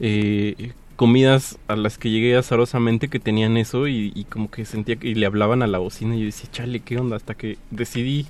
[0.00, 4.96] eh, comidas a las que llegué azarosamente que tenían eso y, y como que sentía
[4.96, 7.56] que y le hablaban a la bocina y yo decía chale qué onda hasta que
[7.70, 8.26] decidí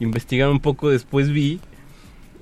[0.00, 1.60] investigar un poco después vi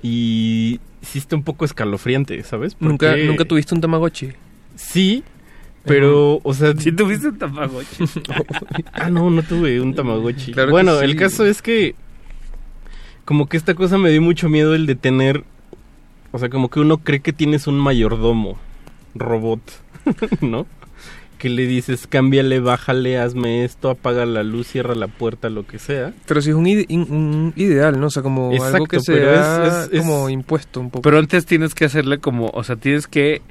[0.01, 4.29] y hiciste un poco escalofriante sabes ¿Nunca, Porque- ¿Nunca tuviste un Tamagotchi?
[4.75, 5.23] sí
[5.85, 8.05] pero o sea si tuviste un tamagotchi
[8.93, 11.03] ah no no tuve un tamagotchi Claro bueno sí.
[11.05, 11.95] el caso es que
[13.25, 15.43] como que esta cosa me dio mucho miedo el de tener
[16.33, 18.57] o sea como que uno cree que tienes un mayordomo
[19.15, 19.61] robot
[20.41, 20.65] no
[21.37, 25.77] que le dices cámbiale bájale hazme esto apaga la luz cierra la puerta lo que
[25.77, 28.07] sea Pero sí es un, ide- un ideal, ¿no?
[28.07, 29.35] O sea, como algo Exacto, que se
[29.93, 31.01] es- como impuesto un poco.
[31.01, 33.41] pero antes tienes que hacerle como o sea tienes que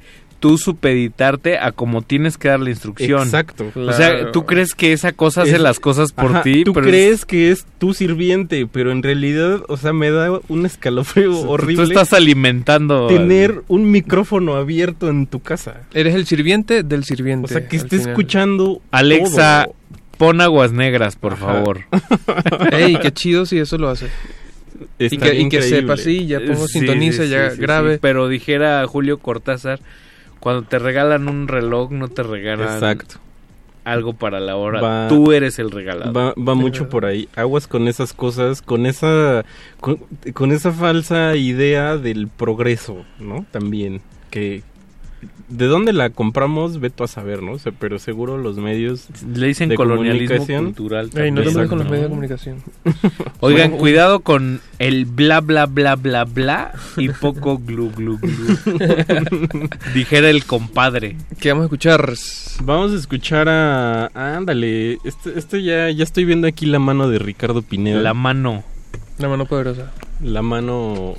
[0.43, 3.71] tú supeditarte a como tienes que dar la instrucción Exacto.
[3.73, 6.73] o sea tú crees que esa cosa hace Es- las cosas por Ajá, ti Tú
[6.73, 10.65] pero es- crees que es tu sirviente, pero en realidad, o sea, me da un
[10.65, 11.77] escalofrío horrible.
[11.85, 13.07] Tú estás alimentando.
[13.07, 15.83] tener un micrófono abierto en tu casa.
[15.93, 17.45] Eres el sirviente del sirviente.
[17.45, 18.09] O sea, que esté final.
[18.09, 19.75] escuchando Alexa, todo.
[20.17, 21.45] pon aguas negras, por Ajá.
[21.45, 21.81] favor.
[22.73, 24.07] Ey, qué chido si eso lo hace.
[24.99, 25.79] Y que, y que increíble.
[25.81, 27.93] sepa, sí, ya pongo Sí, sintoniza, sí, ya sí, sí, grave.
[27.93, 27.99] sí.
[28.01, 29.79] Pero dijera Julio Cortázar,
[30.43, 33.15] cuando te regalan un reloj, no te regalan Exacto.
[33.85, 34.81] algo para la hora.
[34.81, 36.15] Va- Tú eres el regalador.
[36.15, 37.29] Va, va mucho por ahí.
[37.37, 39.45] Aguas con esas cosas, con esa,
[39.79, 39.99] con,
[40.33, 43.45] con esa falsa idea del progreso, ¿no?
[43.51, 44.01] También.
[44.31, 44.63] Que,
[45.49, 46.79] ¿De dónde la compramos?
[46.79, 47.53] Veto a saber, ¿no?
[47.53, 51.09] O sea, pero seguro los medios Le dicen de colonialismo cultural.
[51.15, 52.57] Ey, no te con los medios de comunicación.
[53.39, 58.57] Oigan, Bueno, cuidado con el bla bla bla bla bla y poco glu glu glu.
[59.93, 61.17] Dijera el compadre.
[61.39, 62.13] ¿Qué vamos a escuchar?
[62.63, 64.07] Vamos a escuchar a...
[64.13, 67.99] Ándale, este, este ya, ya estoy viendo aquí la mano de Ricardo Pineda.
[67.99, 68.63] La mano.
[69.17, 69.91] La mano poderosa.
[70.21, 71.15] La mano...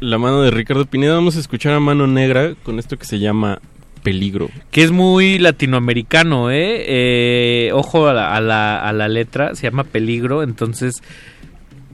[0.00, 1.14] La mano de Ricardo Pineda.
[1.14, 3.60] Vamos a escuchar a Mano Negra con esto que se llama
[4.02, 4.48] Peligro.
[4.70, 6.84] Que es muy latinoamericano, ¿eh?
[6.86, 11.02] Eh, ojo a la, a, la, a la letra, se llama peligro, entonces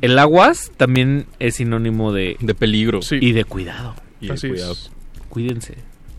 [0.03, 3.01] el aguas también es sinónimo de, De peligro.
[3.01, 3.17] Sí.
[3.21, 3.95] y de cuidado.
[4.21, 4.53] Y de Así es.
[4.53, 4.77] cuidado.
[5.31, 5.75] Cuídense.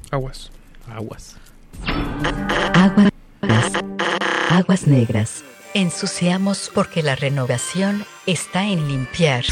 [0.09, 0.51] Aguas.
[0.91, 1.37] Aguas.
[2.73, 3.11] Aguas.
[4.49, 5.43] Aguas negras.
[5.75, 9.43] Ensuciamos porque la renovación está en limpiar.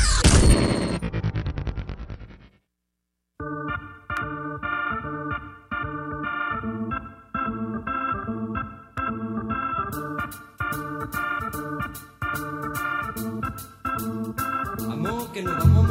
[15.33, 15.82] Que nos vamos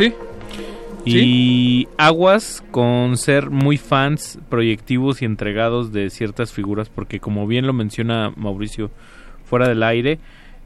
[0.00, 0.14] Sí.
[1.04, 7.66] Y aguas con ser muy fans, proyectivos y entregados de ciertas figuras, porque como bien
[7.66, 8.90] lo menciona Mauricio
[9.44, 10.18] fuera del aire,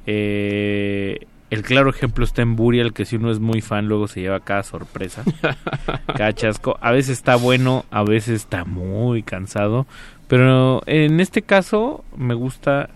[0.06, 4.20] eh, el claro ejemplo está en Burial, que si uno es muy fan luego se
[4.20, 5.24] lleva cada sorpresa,
[6.16, 6.78] cada chasco.
[6.80, 9.88] A veces está bueno, a veces está muy cansado,
[10.28, 12.88] pero en este caso me gusta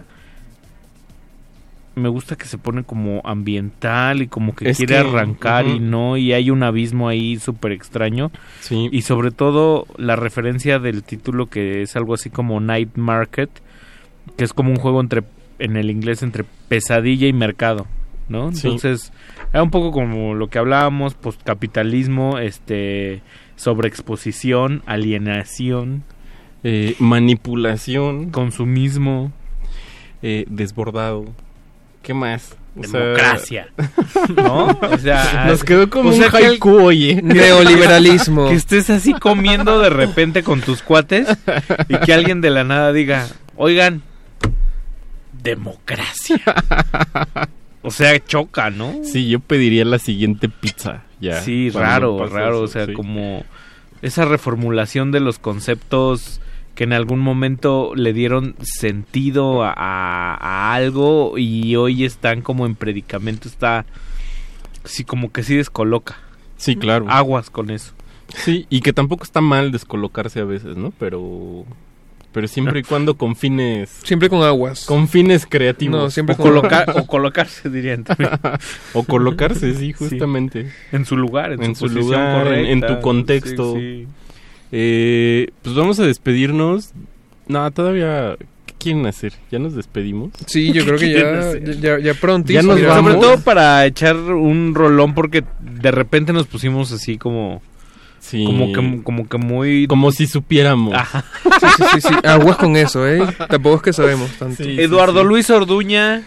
[1.99, 5.81] me gusta que se pone como ambiental y como que Es quiere que, arrancar y
[5.81, 8.31] no y hay un abismo ahí súper extraño
[8.71, 13.51] y sobre todo la referencia del título que es algo así como Night Market
[14.37, 15.23] que es como un juego entre
[15.59, 17.87] en el inglés entre pesadilla y mercado
[18.29, 18.53] ¿no?
[18.53, 18.67] Sí.
[18.69, 19.13] entonces
[19.53, 23.23] era un poco como lo que hablábamos postcapitalismo este
[23.57, 26.05] sobreexposición alienación
[26.65, 28.31] Eh, manipulación.
[28.31, 29.31] consumismo.
[30.23, 31.27] Eh, desbordado
[32.09, 32.57] ¿qué más?
[32.75, 33.69] O sea- Democracia.
[34.37, 34.69] ¿No?
[34.81, 37.21] O sea, Nos quedó como o un sea, que el- haiku, oye.
[37.23, 38.49] Neoliberalismo.
[38.49, 41.29] Que estés así comiendo de repente con tus cuates
[41.91, 44.03] y que alguien de la nada diga, oigan,
[45.43, 46.41] democracia.
[47.81, 48.93] O sea, choca, ¿no?
[49.05, 51.05] Sí, yo pediría la siguiente pizza.
[51.21, 52.57] Ya, sí, raro, raro.
[52.57, 52.93] eso, o sea, sí.
[52.93, 53.45] como
[54.03, 56.41] esa reformulación de los conceptos
[56.79, 63.49] que en algún momento le dieron sentido a, algo y hoy están como en predicamento,
[63.49, 63.85] está
[64.85, 66.17] sí como que sí descoloca.
[66.57, 67.07] Sí, claro.
[67.09, 67.95] Aguas con eso.
[68.29, 70.93] Sí, y que tampoco está mal descolocarse a veces, ¿no?
[71.01, 71.65] Pero
[72.31, 74.87] pero siempre y cuando con fines Siempre con aguas.
[74.87, 76.01] con fines creativos.
[76.01, 78.31] No, siempre O, con colocar, o colocarse, dirían también.
[78.93, 80.71] o colocarse, sí, justamente.
[80.93, 82.87] En su lugar, en, En su, su posición lugar, en- en correcta.
[83.01, 83.75] tu contexto.
[83.75, 84.09] Sí, sí.
[84.73, 86.91] Eh, pues vamos a despedirnos.
[87.47, 89.33] No, todavía ¿qué quieren hacer?
[89.51, 90.31] ¿Ya nos despedimos?
[90.47, 92.53] Sí, yo creo que ya, ya, ya pronto.
[92.53, 93.13] Ya nos vamos.
[93.13, 97.63] Sobre todo para echar un rolón porque de repente nos pusimos así como
[98.21, 98.45] Sí.
[98.45, 100.93] como que como que muy como si supiéramos.
[100.93, 101.25] Ajá.
[101.61, 102.15] Sí, sí, sí, sí.
[102.25, 103.23] Aguas con eso, ¿eh?
[103.49, 104.63] Tampoco es que sabemos tanto.
[104.65, 106.25] Eduardo Luis Orduña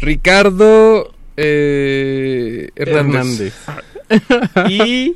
[0.00, 3.54] Ricardo eh, Hernández.
[4.08, 4.70] Hernández.
[4.70, 5.14] y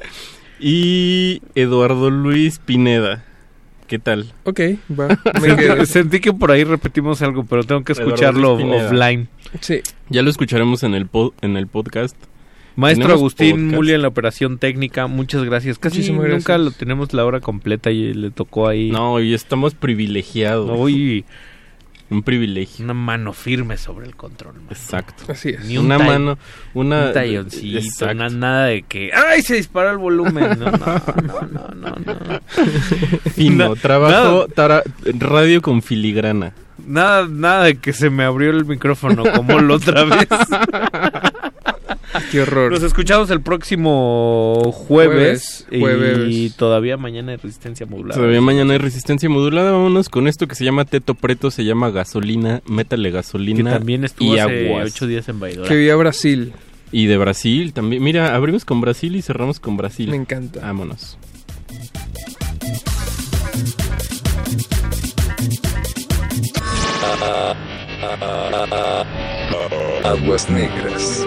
[0.61, 3.25] y Eduardo Luis Pineda.
[3.87, 4.33] ¿Qué tal?
[4.45, 4.61] Ok,
[4.99, 5.09] va.
[5.41, 9.29] Me sentí, que por ahí repetimos algo, pero tengo que escucharlo offline.
[9.61, 9.81] Sí.
[10.09, 12.17] Ya lo escucharemos en el po- en el podcast.
[12.75, 13.75] Maestro Tenemos Agustín podcast.
[13.75, 15.79] Muli en la operación técnica, muchas gracias.
[15.79, 16.61] Casi Muchísimas nunca gracias.
[16.61, 18.91] lo tenemos la hora completa y le tocó ahí.
[18.91, 20.71] No, y estamos privilegiados.
[20.79, 21.25] Uy,
[22.09, 22.85] Un privilegio.
[22.85, 24.55] una mano firme sobre el control.
[24.55, 24.67] mano.
[24.71, 25.25] Exacto.
[25.33, 25.65] Así es.
[25.65, 26.39] Ni un una mano,
[26.75, 29.43] una un talloncito, nada de que ¡ay!
[29.43, 30.57] se disparó el volumen.
[30.59, 31.03] No, no,
[31.51, 32.15] no, no, no.
[32.15, 32.41] no.
[33.35, 34.83] Fino, Na- trabajo tara-
[35.19, 36.53] radio con filigrana.
[36.87, 40.29] Nada, nada de que se me abrió el micrófono como la otra vez.
[42.31, 42.73] Qué horror.
[42.73, 46.29] Nos escuchamos el próximo jueves, Jueves, jueves.
[46.31, 48.17] y todavía mañana hay resistencia modulada.
[48.17, 49.73] Todavía mañana hay resistencia modulada.
[49.73, 54.05] Vámonos con esto que se llama Teto Preto, se llama gasolina, métale que gasolina también
[54.05, 54.93] estuvo y hace aguas.
[54.93, 55.69] ocho días en Baidora.
[55.69, 56.53] Que vía Brasil.
[56.93, 58.03] Y de Brasil también.
[58.03, 60.09] Mira, abrimos con Brasil y cerramos con Brasil.
[60.11, 60.61] Me encanta.
[60.61, 61.19] Vámonos.
[70.05, 71.27] Aguas negras.